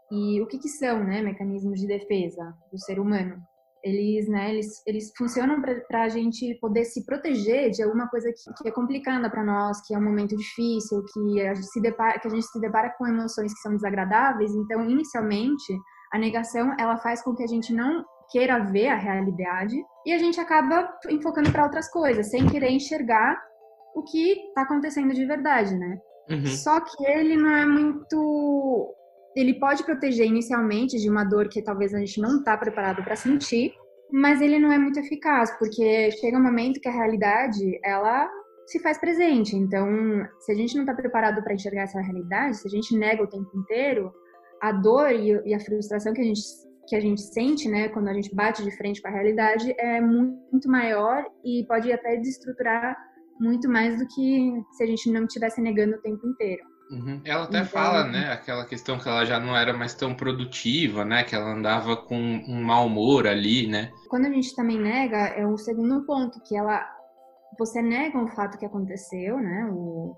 [0.10, 3.36] E o que, que são, né, mecanismos de defesa do ser humano?
[3.84, 8.64] Eles, né, eles, eles funcionam para a gente poder se proteger de alguma coisa que,
[8.64, 12.20] que é complicada para nós, que é um momento difícil, que a, gente se depara,
[12.20, 14.54] que a gente se depara com emoções que são desagradáveis.
[14.54, 15.74] Então, inicialmente,
[16.14, 20.18] a negação ela faz com que a gente não queira ver a realidade e a
[20.18, 23.42] gente acaba enfocando para outras coisas, sem querer enxergar
[23.96, 25.98] o que está acontecendo de verdade, né?
[26.30, 26.46] Uhum.
[26.46, 28.96] Só que ele não é muito
[29.36, 33.16] ele pode proteger inicialmente de uma dor que talvez a gente não está preparado para
[33.16, 33.74] sentir,
[34.12, 38.30] mas ele não é muito eficaz, porque chega um momento que a realidade, ela
[38.68, 39.56] se faz presente.
[39.56, 39.88] Então,
[40.40, 43.28] se a gente não está preparado para enxergar essa realidade, se a gente nega o
[43.28, 44.12] tempo inteiro,
[44.62, 46.42] a dor e, a frustração que a gente
[46.88, 50.02] que a gente sente, né, quando a gente bate de frente com a realidade, é
[50.02, 52.98] muito maior e pode até destruturar
[53.40, 56.64] muito mais do que se a gente não estivesse negando o tempo inteiro.
[56.92, 57.22] Uhum.
[57.24, 61.06] Ela até então, fala, né, aquela questão que ela já não era mais tão produtiva,
[61.06, 63.92] né, que ela andava com um mau humor ali, né.
[64.10, 66.86] Quando a gente também nega, é o segundo ponto, que ela,
[67.58, 70.14] você nega um fato que aconteceu, né, o,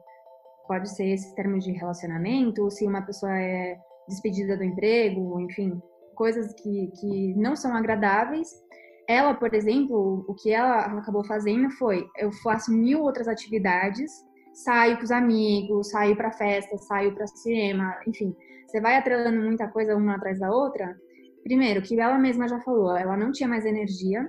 [0.68, 5.80] pode ser esses termos de relacionamento, se uma pessoa é despedida do emprego, enfim,
[6.16, 8.50] coisas que, que não são agradáveis.
[9.08, 14.12] Ela, por exemplo, o que ela acabou fazendo foi: eu faço mil outras atividades,
[14.54, 18.36] saio com os amigos, saio para festa, saio para cinema, enfim,
[18.68, 20.96] você vai atrelando muita coisa uma atrás da outra.
[21.44, 24.28] Primeiro, que ela mesma já falou, ela não tinha mais energia,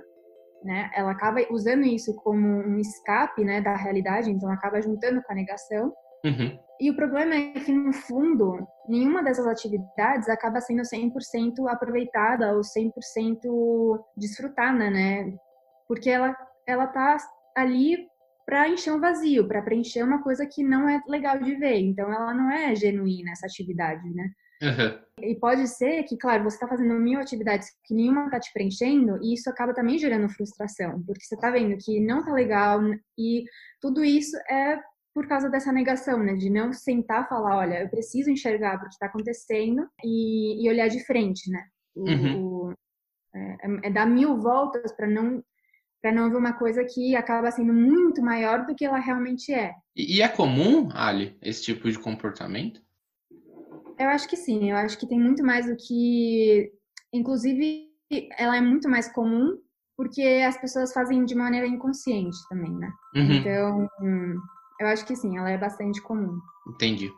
[0.63, 0.91] né?
[0.95, 5.35] Ela acaba usando isso como um escape, né, da realidade, então acaba juntando com a
[5.35, 5.93] negação.
[6.25, 6.59] Uhum.
[6.79, 12.61] E o problema é que, no fundo, nenhuma dessas atividades acaba sendo 100% aproveitada ou
[12.61, 15.33] 100% desfrutada, né?
[15.87, 16.35] Porque ela,
[16.67, 17.17] ela tá
[17.55, 18.07] ali
[18.45, 21.79] para encher um vazio, para preencher uma coisa que não é legal de ver.
[21.79, 24.31] Então, ela não é genuína, essa atividade, né?
[24.61, 24.99] Uhum.
[25.21, 29.17] E pode ser que, claro, você está fazendo mil atividades que nenhuma está te preenchendo,
[29.21, 32.79] e isso acaba também gerando frustração, porque você está vendo que não tá legal,
[33.17, 33.43] e
[33.81, 34.79] tudo isso é
[35.13, 36.33] por causa dessa negação, né?
[36.33, 40.69] De não sentar e falar, olha, eu preciso enxergar o que está acontecendo e, e,
[40.69, 41.65] olhar de frente, né?
[41.95, 42.43] O, uhum.
[42.43, 42.73] o,
[43.33, 45.41] é, é, dar mil voltas para não
[46.01, 49.73] para não ver uma coisa que acaba sendo muito maior do que ela realmente é.
[49.95, 52.81] E, e é comum, Ali, esse tipo de comportamento?
[53.97, 54.69] Eu acho que sim.
[54.69, 56.71] Eu acho que tem muito mais do que,
[57.13, 57.87] inclusive,
[58.37, 59.57] ela é muito mais comum
[59.97, 62.91] porque as pessoas fazem de maneira inconsciente também, né?
[63.15, 63.31] Uhum.
[63.31, 63.89] Então
[64.79, 66.37] eu acho que sim, ela é bastante comum.
[66.67, 67.11] Entendi.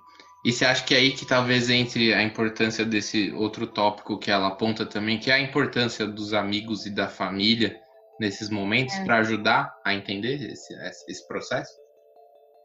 [0.46, 4.30] E você acha que é aí que talvez entre a importância desse outro tópico que
[4.30, 7.76] ela aponta também, que é a importância dos amigos e da família
[8.20, 9.06] nesses momentos é.
[9.06, 10.74] para ajudar a entender esse,
[11.08, 11.72] esse processo?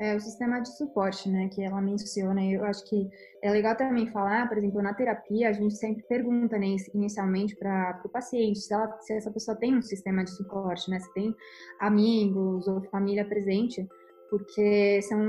[0.01, 3.09] É, o sistema de suporte, né, que ela menciona, eu acho que
[3.41, 8.03] é legal também falar, por exemplo, na terapia, a gente sempre pergunta, né, inicialmente para
[8.05, 11.33] o paciente, se, ela, se essa pessoa tem um sistema de suporte, né, se tem
[11.81, 13.87] amigos ou família presente,
[14.29, 15.21] porque são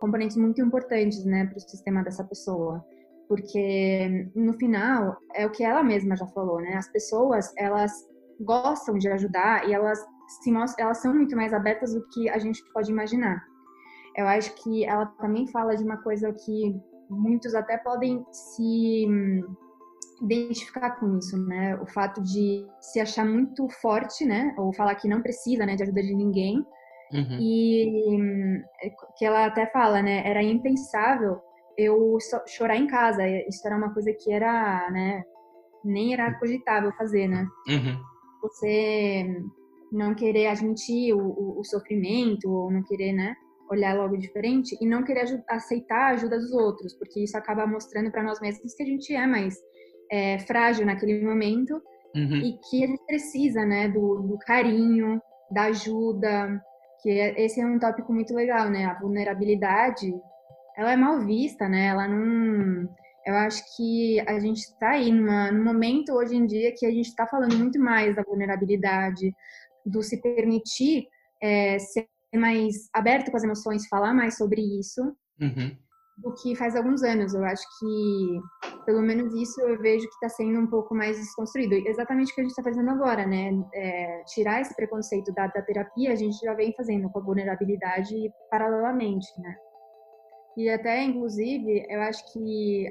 [0.00, 2.84] componentes muito importantes, né, para o sistema dessa pessoa.
[3.26, 6.74] Porque no final é o que ela mesma já falou, né?
[6.74, 7.90] As pessoas elas
[8.40, 9.98] gostam de ajudar e elas
[10.42, 13.44] se mostram, elas são muito mais abertas do que a gente pode imaginar.
[14.16, 16.76] Eu acho que ela também fala de uma coisa que
[17.10, 19.06] muitos até podem se
[20.22, 21.76] identificar com isso, né?
[21.76, 24.54] O fato de se achar muito forte, né?
[24.56, 26.64] Ou falar que não precisa, né, de ajuda de ninguém
[27.14, 27.38] Uhum.
[27.40, 28.62] E
[29.16, 30.26] que ela até fala, né?
[30.28, 31.40] Era impensável
[31.78, 33.26] eu chorar em casa.
[33.48, 35.22] Isso era uma coisa que era, né?
[35.84, 37.46] Nem era cogitável fazer, né?
[37.68, 38.02] Uhum.
[38.44, 39.26] Você
[39.90, 43.34] não querer admitir o, o, o, sofrimento ou não querer, né?
[43.70, 48.10] Olhar logo diferente e não querer aceitar a ajuda dos outros, porque isso acaba mostrando
[48.10, 49.56] para nós mesmos que a gente é mais
[50.12, 51.80] é, frágil naquele momento
[52.14, 52.36] uhum.
[52.36, 53.88] e que a gente precisa, né?
[53.88, 56.60] Do, do carinho, da ajuda,
[57.00, 58.84] que é, esse é um tópico muito legal, né?
[58.84, 60.12] A vulnerabilidade,
[60.76, 61.86] ela é mal vista, né?
[61.86, 62.88] Ela não...
[63.26, 66.90] Eu acho que a gente está aí numa, num momento hoje em dia que a
[66.90, 69.34] gente está falando muito mais da vulnerabilidade,
[69.86, 71.06] do se permitir
[71.42, 75.00] é, ser mais aberto com as emoções, falar mais sobre isso.
[75.40, 75.76] Uhum
[76.16, 77.34] do que faz alguns anos.
[77.34, 78.40] Eu acho que,
[78.84, 81.74] pelo menos isso, eu vejo que está sendo um pouco mais desconstruído.
[81.74, 83.50] Exatamente o que a gente está fazendo agora, né?
[83.74, 88.14] É, tirar esse preconceito da, da, terapia, a gente já vem fazendo com a vulnerabilidade
[88.50, 89.56] paralelamente, né?
[90.56, 92.86] E até, inclusive, eu acho que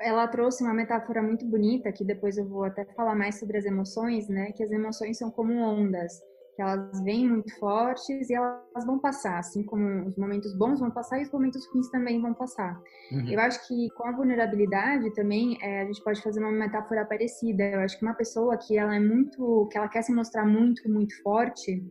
[0.00, 3.64] ela trouxe uma metáfora muito bonita, que depois eu vou até falar mais sobre as
[3.64, 4.52] emoções, né?
[4.52, 6.20] Que as emoções são como ondas
[6.56, 10.90] que elas vêm muito fortes e elas vão passar, assim como os momentos bons vão
[10.90, 12.80] passar e os momentos ruins também vão passar.
[13.12, 13.28] Uhum.
[13.28, 17.62] Eu acho que com a vulnerabilidade também é, a gente pode fazer uma metáfora parecida.
[17.62, 20.88] Eu acho que uma pessoa que ela é muito, que ela quer se mostrar muito,
[20.88, 21.84] muito forte,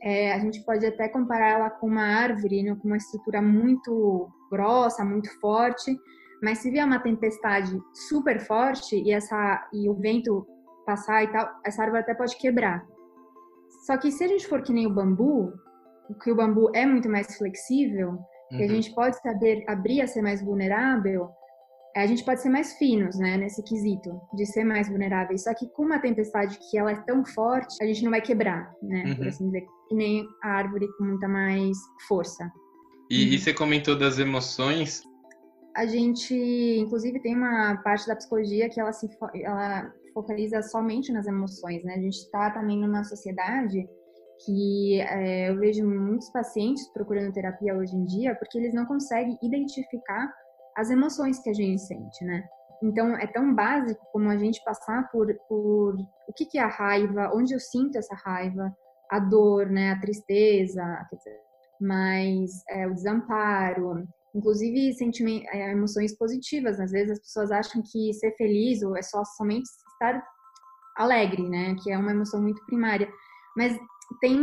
[0.00, 4.28] é, a gente pode até comparar ela com uma árvore, né, com uma estrutura muito
[4.48, 5.98] grossa, muito forte.
[6.44, 10.46] Mas se vier uma tempestade super forte e essa e o vento
[10.84, 12.84] passar e tal, essa árvore até pode quebrar.
[13.86, 15.54] Só que se a gente for que nem o bambu,
[16.22, 18.18] que o bambu é muito mais flexível, uhum.
[18.50, 18.68] que a uhum.
[18.68, 21.30] gente pode saber abrir a ser mais vulnerável,
[21.96, 25.44] a gente pode ser mais finos, né, nesse quesito de ser mais vulneráveis.
[25.44, 28.70] Só que com uma tempestade que ela é tão forte, a gente não vai quebrar,
[28.82, 29.16] né, uhum.
[29.16, 32.52] por assim dizer, que nem a árvore com muita mais força.
[33.10, 35.02] E, e você comentou das emoções.
[35.74, 36.34] A gente,
[36.78, 39.08] inclusive, tem uma parte da psicologia que ela se
[39.42, 41.94] ela focaliza somente nas emoções, né?
[41.94, 43.88] A gente está também numa sociedade
[44.44, 49.38] que é, eu vejo muitos pacientes procurando terapia hoje em dia porque eles não conseguem
[49.42, 50.32] identificar
[50.76, 52.44] as emoções que a gente sente, né?
[52.82, 55.96] Então, é tão básico como a gente passar por, por
[56.28, 58.74] o que, que é a raiva, onde eu sinto essa raiva,
[59.10, 61.40] a dor, né, a tristeza, dizer,
[61.80, 66.80] mas é, o desamparo, inclusive sentimentos, é, emoções positivas.
[66.80, 70.22] Às vezes as pessoas acham que ser feliz ou é só somente estar
[70.96, 73.08] alegre, né, que é uma emoção muito primária.
[73.56, 73.78] Mas
[74.20, 74.38] tem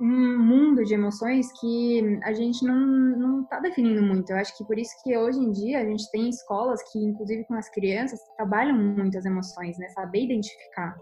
[0.00, 4.30] um mundo de emoções que a gente não, não tá definindo muito.
[4.30, 7.44] Eu acho que por isso que hoje em dia a gente tem escolas que, inclusive
[7.44, 9.88] com as crianças, trabalham muito as emoções, né?
[9.90, 10.96] Saber identificar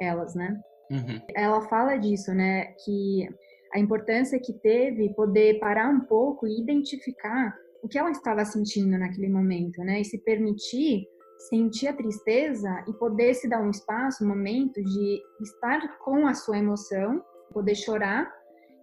[0.00, 0.60] elas, né?
[0.90, 1.20] Uhum.
[1.34, 2.66] Ela fala disso, né?
[2.84, 3.28] Que
[3.76, 8.98] a importância que teve poder parar um pouco e identificar o que ela estava sentindo
[8.98, 10.00] naquele momento, né?
[10.00, 11.06] E se permitir
[11.50, 16.32] sentir a tristeza e poder se dar um espaço, um momento de estar com a
[16.32, 17.22] sua emoção,
[17.52, 18.32] poder chorar,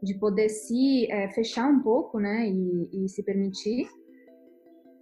[0.04, 3.88] de poder se é, fechar um pouco, né, e, e se permitir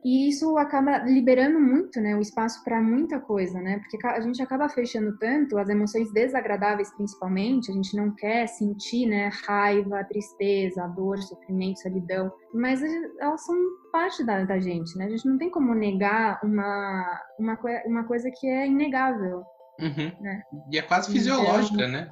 [0.03, 3.79] e isso acaba liberando muito, né, o espaço para muita coisa, né?
[3.79, 9.05] Porque a gente acaba fechando tanto as emoções desagradáveis, principalmente, a gente não quer sentir,
[9.05, 12.81] né, raiva, tristeza, dor, sofrimento, solidão, mas
[13.19, 13.55] elas são
[13.91, 15.05] parte da, da gente, né?
[15.05, 19.43] A gente não tem como negar uma uma, uma coisa que é inegável,
[19.79, 20.11] uhum.
[20.19, 20.43] né?
[20.71, 22.11] E é quase fisiológica, então, né?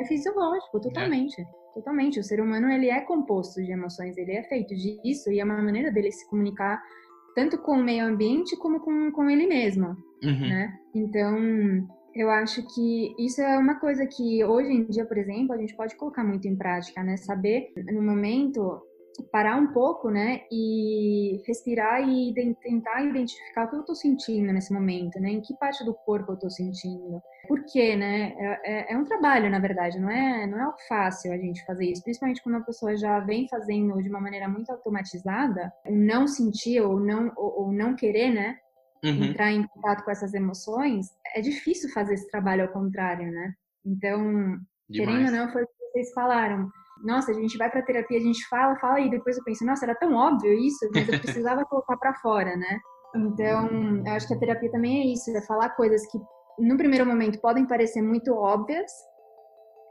[0.00, 1.40] É fisiológico, totalmente.
[1.40, 1.63] É.
[1.74, 2.20] Totalmente.
[2.20, 5.60] O ser humano ele é composto de emoções, ele é feito disso e é uma
[5.60, 6.80] maneira dele se comunicar
[7.34, 9.88] tanto com o meio ambiente como com, com ele mesmo,
[10.22, 10.48] uhum.
[10.48, 10.78] né?
[10.94, 11.36] Então,
[12.14, 15.74] eu acho que isso é uma coisa que hoje em dia, por exemplo, a gente
[15.74, 17.16] pode colocar muito em prática, né?
[17.16, 18.80] Saber no momento
[19.30, 24.72] parar um pouco, né, e respirar e tentar identificar o que eu estou sentindo nesse
[24.72, 28.92] momento, né, em que parte do corpo eu estou sentindo, por quê, né, é, é,
[28.92, 32.42] é, um trabalho, na verdade, não é, não é fácil a gente fazer isso, principalmente
[32.42, 37.32] quando a pessoa já vem fazendo de uma maneira muito automatizada, não sentir ou não,
[37.36, 38.58] ou, ou não querer, né,
[39.04, 39.24] uhum.
[39.24, 43.54] entrar em contato com essas emoções, é difícil fazer esse trabalho ao contrário, né,
[43.84, 44.58] então,
[44.88, 44.96] Demais.
[44.96, 46.70] querendo ou não, foi o que vocês falaram,
[47.04, 49.84] nossa, a gente vai para terapia, a gente fala, fala e depois eu penso, nossa,
[49.84, 52.78] era tão óbvio isso, mas eu precisava colocar para fora, né?
[53.14, 53.68] Então,
[54.04, 56.18] eu acho que a terapia também é isso, é falar coisas que
[56.58, 58.90] no primeiro momento podem parecer muito óbvias,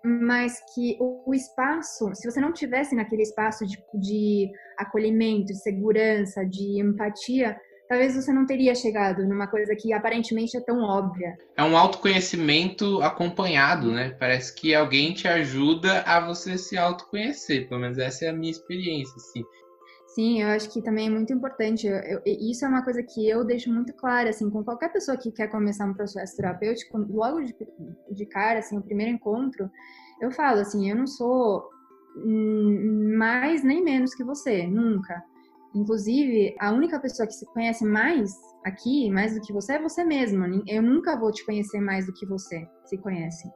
[0.04, 6.44] mas que o, espaço, se você não tivesse naquele espaço de, de acolhimento, de segurança,
[6.46, 7.58] de empatia,
[7.94, 11.38] talvez você não teria chegado numa coisa que aparentemente é tão óbvia.
[11.56, 14.16] É um autoconhecimento acompanhado, né?
[14.20, 18.52] Parece que alguém te ajuda a você se autoconhecer, pelo menos essa é a minha
[18.52, 19.44] experiência, assim.
[20.08, 21.86] Sim, eu acho que também é muito importante.
[21.86, 25.16] Eu, eu, isso é uma coisa que eu deixo muito clara, assim, com qualquer pessoa
[25.16, 27.56] que quer começar um processo terapêutico, logo de,
[28.12, 29.70] de cara, assim, o primeiro encontro,
[30.20, 31.70] eu falo assim, eu não sou
[33.18, 35.24] mais nem menos que você, nunca.
[35.76, 38.32] Inclusive, a única pessoa que se conhece mais
[38.64, 40.46] aqui, mais do que você, é você mesmo.
[40.68, 43.50] Eu nunca vou te conhecer mais do que você se conhece.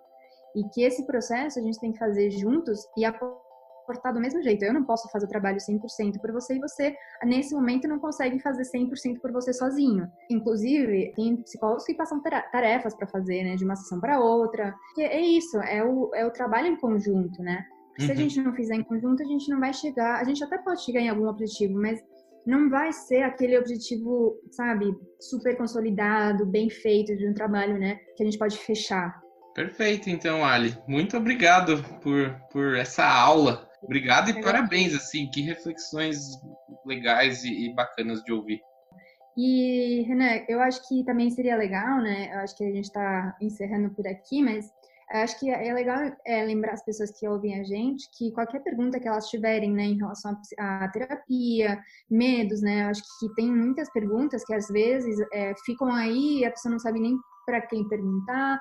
[0.55, 4.63] E que esse processo a gente tem que fazer juntos e aportar do mesmo jeito.
[4.65, 8.39] Eu não posso fazer o trabalho 100% por você e você, nesse momento, não consegue
[8.39, 10.11] fazer 100% por você sozinho.
[10.29, 14.73] Inclusive, tem psicólogos que passam tarefas para fazer, né, de uma sessão para outra.
[14.97, 17.63] É isso, é o, é o trabalho em conjunto, né?
[17.99, 18.15] Se a uhum.
[18.15, 20.19] gente não fizer em conjunto, a gente não vai chegar.
[20.19, 21.99] A gente até pode chegar em algum objetivo, mas
[22.45, 28.23] não vai ser aquele objetivo, sabe, super consolidado, bem feito de um trabalho, né, que
[28.23, 29.19] a gente pode fechar.
[29.53, 30.77] Perfeito, então, Ali.
[30.87, 33.67] Muito obrigado por, por essa aula.
[33.83, 36.19] Obrigado e parabéns, assim, que reflexões
[36.85, 38.61] legais e, e bacanas de ouvir.
[39.35, 42.33] E, Renan, eu acho que também seria legal, né?
[42.33, 44.71] Eu acho que a gente está encerrando por aqui, mas
[45.09, 48.99] Acho que é legal é, lembrar as pessoas que ouvem a gente que qualquer pergunta
[48.99, 54.43] que elas tiverem, né, em relação à terapia, medos, né, acho que tem muitas perguntas
[54.43, 58.59] que às vezes é, ficam aí e a pessoa não sabe nem para quem perguntar,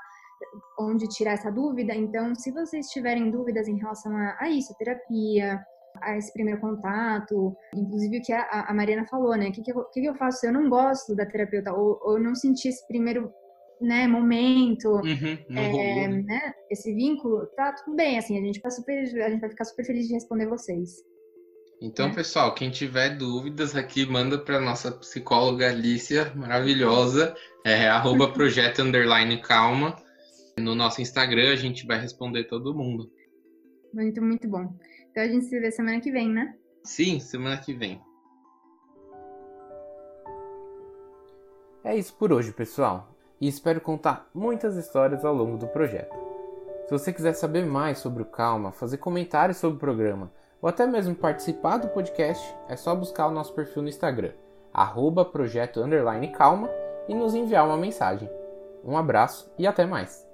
[0.79, 1.93] onde tirar essa dúvida.
[1.93, 5.61] Então, se vocês tiverem dúvidas em relação a, a isso, terapia,
[6.01, 9.49] a esse primeiro contato, inclusive o que a, a Mariana falou, né?
[9.49, 12.21] O que, que, eu, que, eu faço se eu não gosto da terapeuta ou, ou
[12.21, 13.33] não senti esse primeiro
[13.81, 19.29] né, momento, uhum, é, né, esse vínculo, tá tudo bem, assim, a gente, super, a
[19.29, 21.05] gente vai ficar super feliz de responder vocês.
[21.81, 22.15] Então, é.
[22.15, 29.41] pessoal, quem tiver dúvidas aqui, manda para nossa psicóloga Alicia, maravilhosa, é arroba projeto underline
[29.43, 29.97] calma.
[30.59, 33.11] No nosso Instagram a gente vai responder todo mundo.
[33.93, 34.75] Muito, muito bom.
[35.11, 36.55] Então a gente se vê semana que vem, né?
[36.83, 38.01] Sim, semana que vem.
[41.85, 43.16] É isso por hoje, pessoal.
[43.41, 46.17] E espero contar muitas histórias ao longo do projeto.
[46.87, 50.31] Se você quiser saber mais sobre o Calma, fazer comentários sobre o programa
[50.61, 54.33] ou até mesmo participar do podcast, é só buscar o nosso perfil no Instagram,
[54.73, 55.81] arroba projeto
[56.33, 56.71] calma,
[57.09, 58.29] e nos enviar uma mensagem.
[58.85, 60.26] Um abraço e até mais!